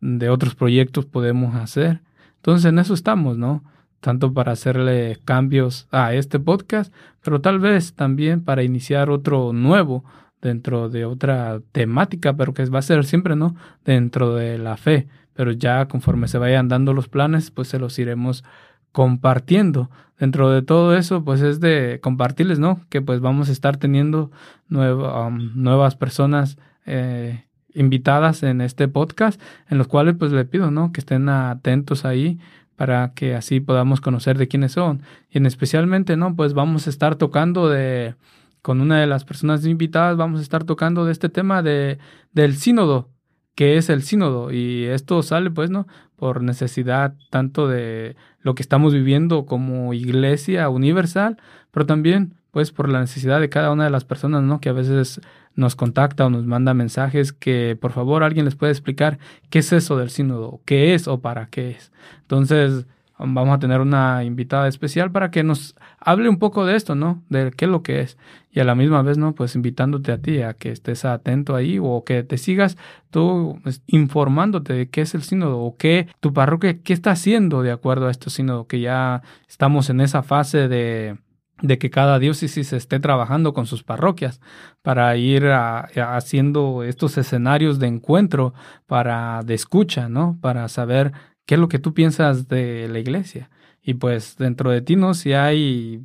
de 0.00 0.30
otros 0.30 0.54
proyectos 0.54 1.06
podemos 1.06 1.54
hacer. 1.54 2.00
Entonces 2.36 2.64
en 2.66 2.78
eso 2.78 2.94
estamos, 2.94 3.36
¿no? 3.36 3.62
Tanto 4.00 4.32
para 4.32 4.52
hacerle 4.52 5.18
cambios 5.24 5.88
a 5.90 6.14
este 6.14 6.38
podcast, 6.38 6.92
pero 7.22 7.40
tal 7.40 7.58
vez 7.58 7.94
también 7.94 8.42
para 8.42 8.62
iniciar 8.62 9.10
otro 9.10 9.52
nuevo 9.52 10.04
dentro 10.40 10.88
de 10.88 11.04
otra 11.04 11.60
temática, 11.72 12.34
pero 12.34 12.54
que 12.54 12.64
va 12.66 12.78
a 12.78 12.82
ser 12.82 13.04
siempre, 13.04 13.34
¿no? 13.36 13.56
Dentro 13.84 14.34
de 14.34 14.58
la 14.58 14.76
fe. 14.76 15.08
Pero 15.34 15.52
ya 15.52 15.86
conforme 15.86 16.28
se 16.28 16.38
vayan 16.38 16.68
dando 16.68 16.92
los 16.94 17.08
planes, 17.08 17.50
pues 17.50 17.68
se 17.68 17.78
los 17.78 17.98
iremos 17.98 18.44
compartiendo. 18.92 19.90
Dentro 20.18 20.50
de 20.50 20.62
todo 20.62 20.96
eso, 20.96 21.24
pues 21.24 21.40
es 21.42 21.60
de 21.60 22.00
compartirles, 22.02 22.58
¿no? 22.58 22.80
Que 22.88 23.00
pues 23.00 23.20
vamos 23.20 23.48
a 23.48 23.52
estar 23.52 23.76
teniendo 23.76 24.32
um, 24.70 25.52
nuevas 25.54 25.94
personas 25.94 26.58
eh, 26.86 27.44
invitadas 27.72 28.42
en 28.42 28.60
este 28.60 28.88
podcast, 28.88 29.40
en 29.68 29.78
los 29.78 29.86
cuales 29.86 30.16
pues 30.18 30.32
le 30.32 30.44
pido, 30.44 30.72
¿no? 30.72 30.90
Que 30.90 31.00
estén 31.00 31.28
atentos 31.28 32.04
ahí 32.04 32.40
para 32.74 33.12
que 33.14 33.34
así 33.34 33.60
podamos 33.60 34.00
conocer 34.00 34.38
de 34.38 34.48
quiénes 34.48 34.72
son. 34.72 35.02
Y 35.30 35.38
en 35.38 35.46
especialmente, 35.46 36.16
¿no? 36.16 36.34
Pues 36.34 36.54
vamos 36.54 36.86
a 36.86 36.90
estar 36.90 37.14
tocando 37.14 37.68
de, 37.68 38.16
con 38.62 38.80
una 38.80 39.00
de 39.00 39.06
las 39.06 39.24
personas 39.24 39.64
invitadas, 39.66 40.16
vamos 40.16 40.40
a 40.40 40.42
estar 40.42 40.64
tocando 40.64 41.04
de 41.04 41.12
este 41.12 41.28
tema 41.28 41.62
de, 41.62 41.98
del 42.32 42.56
sínodo, 42.56 43.10
qué 43.58 43.76
es 43.76 43.90
el 43.90 44.04
sínodo 44.04 44.52
y 44.52 44.84
esto 44.84 45.20
sale 45.24 45.50
pues 45.50 45.68
no 45.68 45.88
por 46.14 46.44
necesidad 46.44 47.14
tanto 47.28 47.66
de 47.66 48.14
lo 48.40 48.54
que 48.54 48.62
estamos 48.62 48.94
viviendo 48.94 49.46
como 49.46 49.92
iglesia 49.94 50.68
universal, 50.68 51.38
pero 51.72 51.84
también 51.84 52.34
pues 52.52 52.70
por 52.70 52.88
la 52.88 53.00
necesidad 53.00 53.40
de 53.40 53.48
cada 53.48 53.72
una 53.72 53.82
de 53.82 53.90
las 53.90 54.04
personas, 54.04 54.44
¿no? 54.44 54.60
Que 54.60 54.68
a 54.68 54.74
veces 54.74 55.20
nos 55.56 55.74
contacta 55.74 56.26
o 56.26 56.30
nos 56.30 56.46
manda 56.46 56.72
mensajes 56.72 57.32
que 57.32 57.76
por 57.80 57.90
favor 57.90 58.22
alguien 58.22 58.44
les 58.44 58.54
puede 58.54 58.70
explicar 58.70 59.18
qué 59.50 59.58
es 59.58 59.72
eso 59.72 59.96
del 59.96 60.10
sínodo, 60.10 60.60
qué 60.64 60.94
es 60.94 61.08
o 61.08 61.20
para 61.20 61.46
qué 61.46 61.70
es. 61.70 61.90
Entonces, 62.20 62.86
vamos 63.18 63.54
a 63.54 63.58
tener 63.58 63.80
una 63.80 64.24
invitada 64.24 64.68
especial 64.68 65.10
para 65.10 65.30
que 65.30 65.42
nos 65.42 65.74
hable 65.98 66.28
un 66.28 66.38
poco 66.38 66.64
de 66.64 66.76
esto, 66.76 66.94
¿no? 66.94 67.22
De 67.28 67.50
qué 67.50 67.64
es 67.64 67.70
lo 67.70 67.82
que 67.82 68.00
es. 68.00 68.16
Y 68.50 68.60
a 68.60 68.64
la 68.64 68.74
misma 68.74 69.02
vez, 69.02 69.18
¿no? 69.18 69.34
Pues 69.34 69.54
invitándote 69.54 70.12
a 70.12 70.18
ti 70.18 70.42
a 70.42 70.54
que 70.54 70.70
estés 70.70 71.04
atento 71.04 71.54
ahí 71.54 71.78
o 71.80 72.04
que 72.04 72.22
te 72.22 72.38
sigas 72.38 72.76
tú 73.10 73.58
pues, 73.62 73.82
informándote 73.86 74.72
de 74.72 74.88
qué 74.88 75.02
es 75.02 75.14
el 75.14 75.22
sínodo 75.22 75.58
o 75.60 75.76
qué 75.76 76.08
tu 76.20 76.32
parroquia, 76.32 76.80
qué 76.82 76.92
está 76.92 77.12
haciendo 77.12 77.62
de 77.62 77.72
acuerdo 77.72 78.08
a 78.08 78.10
este 78.10 78.30
sínodo, 78.30 78.66
que 78.66 78.80
ya 78.80 79.22
estamos 79.48 79.90
en 79.90 80.00
esa 80.00 80.22
fase 80.22 80.68
de 80.68 81.18
de 81.60 81.78
que 81.78 81.90
cada 81.90 82.18
diócesis 82.18 82.72
esté 82.72 83.00
trabajando 83.00 83.52
con 83.52 83.66
sus 83.66 83.82
parroquias 83.82 84.40
para 84.82 85.16
ir 85.16 85.50
haciendo 85.50 86.82
estos 86.84 87.18
escenarios 87.18 87.78
de 87.78 87.88
encuentro 87.88 88.54
para 88.86 89.42
de 89.42 89.54
escucha, 89.54 90.08
¿no? 90.08 90.38
Para 90.40 90.68
saber 90.68 91.12
qué 91.48 91.54
es 91.54 91.60
lo 91.60 91.68
que 91.70 91.78
tú 91.78 91.94
piensas 91.94 92.46
de 92.46 92.88
la 92.88 92.98
iglesia. 92.98 93.48
Y 93.82 93.94
pues 93.94 94.36
dentro 94.36 94.70
de 94.70 94.82
ti, 94.82 94.96
¿no? 94.96 95.14
Si 95.14 95.32
hay 95.32 96.04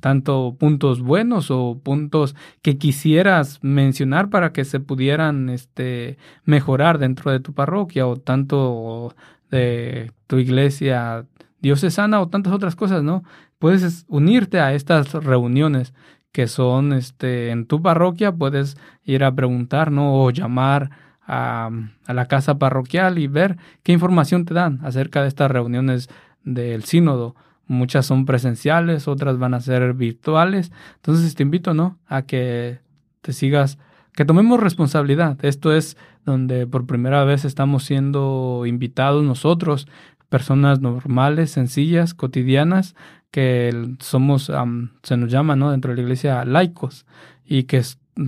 tanto 0.00 0.56
puntos 0.58 1.00
buenos 1.00 1.52
o 1.52 1.78
puntos 1.80 2.34
que 2.62 2.78
quisieras 2.78 3.60
mencionar 3.62 4.28
para 4.28 4.52
que 4.52 4.64
se 4.64 4.80
pudieran 4.80 5.50
este, 5.50 6.18
mejorar 6.44 6.98
dentro 6.98 7.30
de 7.30 7.38
tu 7.38 7.52
parroquia 7.52 8.08
o 8.08 8.16
tanto 8.16 9.14
de 9.52 10.10
tu 10.26 10.38
iglesia 10.38 11.26
diocesana 11.60 12.20
o 12.20 12.28
tantas 12.28 12.52
otras 12.52 12.74
cosas, 12.74 13.04
¿no? 13.04 13.22
Puedes 13.60 14.04
unirte 14.08 14.58
a 14.58 14.74
estas 14.74 15.12
reuniones 15.12 15.94
que 16.32 16.48
son 16.48 16.92
este, 16.92 17.50
en 17.50 17.66
tu 17.66 17.80
parroquia, 17.80 18.32
puedes 18.32 18.76
ir 19.04 19.22
a 19.22 19.32
preguntar, 19.32 19.92
¿no? 19.92 20.24
O 20.24 20.30
llamar 20.30 20.90
a, 21.26 21.70
la 22.06 22.26
casa 22.26 22.58
parroquial 22.58 23.18
y 23.18 23.26
ver 23.26 23.56
qué 23.82 23.92
información 23.92 24.44
te 24.44 24.54
dan 24.54 24.80
acerca 24.82 25.22
de 25.22 25.28
estas 25.28 25.50
reuniones 25.50 26.08
del 26.44 26.84
sínodo. 26.84 27.34
Muchas 27.66 28.06
son 28.06 28.26
presenciales, 28.26 29.08
otras 29.08 29.38
van 29.38 29.54
a 29.54 29.60
ser 29.60 29.94
virtuales. 29.94 30.72
Entonces 30.96 31.34
te 31.34 31.42
invito, 31.42 31.74
¿no? 31.74 31.98
A 32.06 32.22
que 32.22 32.80
te 33.20 33.32
sigas, 33.32 33.78
que 34.14 34.24
tomemos 34.24 34.60
responsabilidad. 34.60 35.42
Esto 35.44 35.72
es 35.72 35.96
donde 36.24 36.66
por 36.66 36.86
primera 36.86 37.24
vez 37.24 37.44
estamos 37.44 37.84
siendo 37.84 38.64
invitados 38.66 39.24
nosotros, 39.24 39.88
personas 40.28 40.80
normales, 40.80 41.50
sencillas, 41.50 42.14
cotidianas, 42.14 42.94
que 43.30 43.94
somos, 44.00 44.52
se 45.02 45.16
nos 45.16 45.30
llama, 45.30 45.56
¿no? 45.56 45.70
Dentro 45.70 45.90
de 45.90 45.96
la 45.96 46.02
iglesia 46.02 46.44
laicos 46.44 47.06
y 47.44 47.64
que 47.64 47.82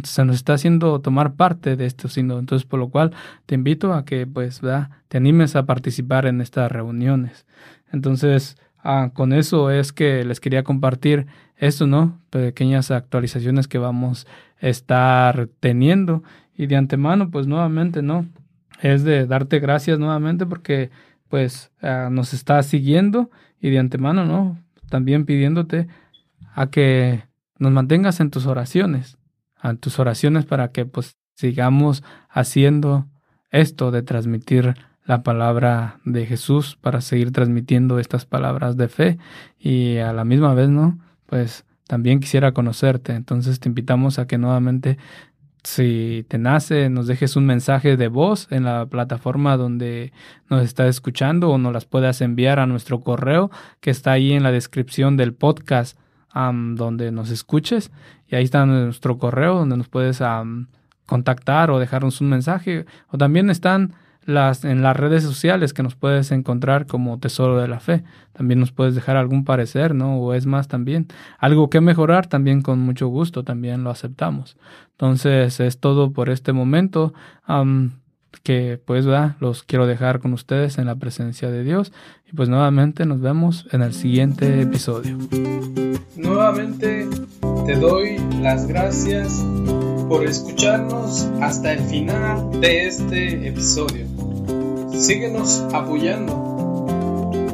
se 0.05 0.25
nos 0.25 0.37
está 0.37 0.55
haciendo 0.55 1.01
tomar 1.01 1.35
parte 1.35 1.77
de 1.77 1.87
esto 1.87 2.09
sínodo. 2.09 2.39
Entonces, 2.39 2.67
por 2.67 2.81
lo 2.81 2.89
cual 2.89 3.13
te 3.47 3.55
invito 3.55 3.93
a 3.93 4.05
que, 4.05 4.27
pues, 4.27 4.61
te 5.09 5.17
animes 5.17 5.57
a 5.57 5.67
participar 5.67 6.27
en 6.27 6.41
estas 6.41 6.73
reuniones. 6.73 7.47
Entonces, 7.93 8.57
ah, 8.83 9.11
con 9.13 9.33
eso 9.33 9.71
es 9.71 9.93
que 9.93 10.25
les 10.25 10.41
quería 10.41 10.65
compartir 10.65 11.27
esto, 11.57 11.87
¿no? 11.87 12.19
Pequeñas 12.31 12.91
actualizaciones 12.91 13.69
que 13.69 13.79
vamos 13.79 14.27
a 14.61 14.69
estar 14.69 15.49
teniendo. 15.61 16.23
Y 16.57 16.67
de 16.67 16.77
antemano, 16.77 17.31
pues, 17.31 17.47
nuevamente, 17.47 18.03
¿no? 18.03 18.27
Es 18.81 19.05
de 19.05 19.27
darte 19.27 19.61
gracias 19.61 19.99
nuevamente 19.99 20.47
porque, 20.47 20.91
pues, 21.29 21.71
ah, 21.83 22.09
nos 22.11 22.33
está 22.33 22.63
siguiendo 22.63 23.31
y 23.61 23.71
de 23.71 23.79
antemano, 23.79 24.25
¿no? 24.25 24.59
También 24.89 25.27
pidiéndote 25.27 25.89
a 26.55 26.69
que 26.69 27.25
nos 27.59 27.73
mantengas 27.73 28.21
en 28.21 28.31
tus 28.31 28.47
oraciones 28.47 29.19
a 29.65 29.75
tus 29.75 29.99
oraciones 29.99 30.45
para 30.45 30.69
que 30.69 30.85
pues 30.85 31.17
sigamos 31.35 32.05
haciendo 32.29 33.07
esto 33.51 33.91
de 33.91 34.03
transmitir 34.03 34.75
la 35.07 35.23
palabra 35.23 36.01
de 36.05 36.27
Jesús 36.27 36.77
para 36.81 37.01
seguir 37.01 37.33
transmitiendo 37.33 37.99
estas 37.99 38.27
palabras 38.27 38.77
de 38.77 38.89
fe. 38.89 39.19
Y 39.59 39.97
a 39.99 40.13
la 40.13 40.25
misma 40.25 40.55
vez, 40.55 40.69
¿no? 40.69 40.99
Pues 41.27 41.65
también 41.87 42.21
quisiera 42.21 42.53
conocerte, 42.53 43.15
entonces 43.15 43.59
te 43.59 43.69
invitamos 43.69 44.19
a 44.19 44.27
que 44.27 44.39
nuevamente 44.39 44.99
si 45.63 46.27
te 46.29 46.37
nace, 46.37 46.91
nos 46.91 47.07
dejes 47.07 47.37
un 47.37 47.47
mensaje 47.47 47.97
de 47.97 48.09
voz 48.09 48.49
en 48.51 48.65
la 48.65 48.85
plataforma 48.85 49.57
donde 49.57 50.13
nos 50.51 50.63
estás 50.63 50.91
escuchando 50.91 51.51
o 51.51 51.57
nos 51.57 51.73
las 51.73 51.87
puedas 51.87 52.21
enviar 52.21 52.59
a 52.59 52.67
nuestro 52.67 53.01
correo 53.01 53.51
que 53.81 53.91
está 53.91 54.13
ahí 54.13 54.33
en 54.33 54.43
la 54.43 54.53
descripción 54.53 55.17
del 55.17 55.33
podcast 55.33 55.99
donde 56.35 57.11
nos 57.13 57.31
escuches. 57.31 57.91
Y 58.29 58.37
ahí 58.37 58.45
está 58.45 58.67
nuestro 58.67 59.19
correo 59.19 59.57
donde 59.57 59.77
nos 59.77 59.89
puedes 59.89 60.23
contactar 61.07 61.71
o 61.71 61.79
dejarnos 61.79 62.21
un 62.21 62.29
mensaje. 62.29 62.87
O 63.09 63.19
también 63.19 63.51
están 63.51 63.95
las, 64.27 64.65
en 64.65 64.83
las 64.83 64.97
redes 64.97 65.23
sociales 65.23 65.73
que 65.73 65.83
nos 65.83 65.95
puedes 65.95 66.33
encontrar 66.33 66.87
como 66.87 67.19
Tesoro 67.19 67.59
de 67.59 67.69
la 67.69 67.81
Fe. 67.81 68.05
También 68.33 68.61
nos 68.61 68.73
puedes 68.73 68.95
dejar 68.95 69.17
algún 69.17 69.45
parecer, 69.45 69.95
¿no? 69.95 70.19
O 70.19 70.35
es 70.35 70.47
más 70.47 70.69
también. 70.69 71.07
Algo 71.39 71.71
que 71.71 71.81
mejorar, 71.81 72.27
también 72.27 72.63
con 72.63 72.81
mucho 72.81 73.09
gusto, 73.09 73.45
también 73.45 73.85
lo 73.85 73.91
aceptamos. 73.91 74.57
Entonces 74.93 75.61
es 75.61 75.79
todo 75.79 76.13
por 76.13 76.31
este 76.31 76.53
momento 76.53 77.13
que 78.45 78.79
pues 78.85 79.07
¿verdad? 79.07 79.37
los 79.41 79.63
quiero 79.63 79.87
dejar 79.87 80.21
con 80.21 80.35
ustedes 80.35 80.77
en 80.79 80.85
la 80.85 80.95
presencia 80.97 81.51
de 81.51 81.65
Dios 81.65 81.93
y 82.31 82.37
pues 82.37 82.49
nuevamente 82.51 83.07
nos 83.07 83.21
vemos 83.21 83.67
en 83.73 83.83
el 83.83 83.95
siguiente 83.95 84.61
episodio. 84.61 85.17
Nuevamente 86.15 87.09
te 87.67 87.75
doy 87.77 88.19
las 88.43 88.67
gracias 88.67 89.43
por 90.09 90.27
escucharnos 90.27 91.27
hasta 91.41 91.73
el 91.73 91.81
final 91.81 92.61
de 92.61 92.87
este 92.87 93.49
episodio. 93.49 94.07
Síguenos 94.93 95.67
apoyando. 95.73 96.53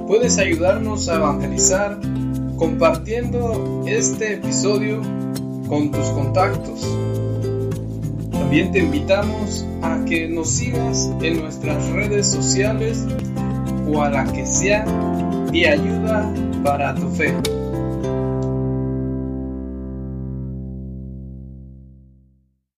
Puedes 0.08 0.38
ayudarnos 0.38 1.08
a 1.08 1.16
evangelizar 1.16 2.00
compartiendo 2.56 3.84
este 3.86 4.34
episodio 4.34 5.00
con 5.68 5.92
tus 5.92 6.08
contactos 6.08 6.84
también 8.50 8.72
te 8.72 8.80
invitamos 8.80 9.64
a 9.80 10.04
que 10.06 10.26
nos 10.26 10.50
sigas 10.50 11.08
en 11.22 11.40
nuestras 11.40 11.88
redes 11.90 12.32
sociales 12.32 13.06
o 13.86 14.02
a 14.02 14.10
la 14.10 14.24
que 14.24 14.44
sea 14.44 14.84
de 15.52 15.68
ayuda 15.68 16.34
para 16.64 16.92
tu 16.96 17.08
fe. 17.10 17.32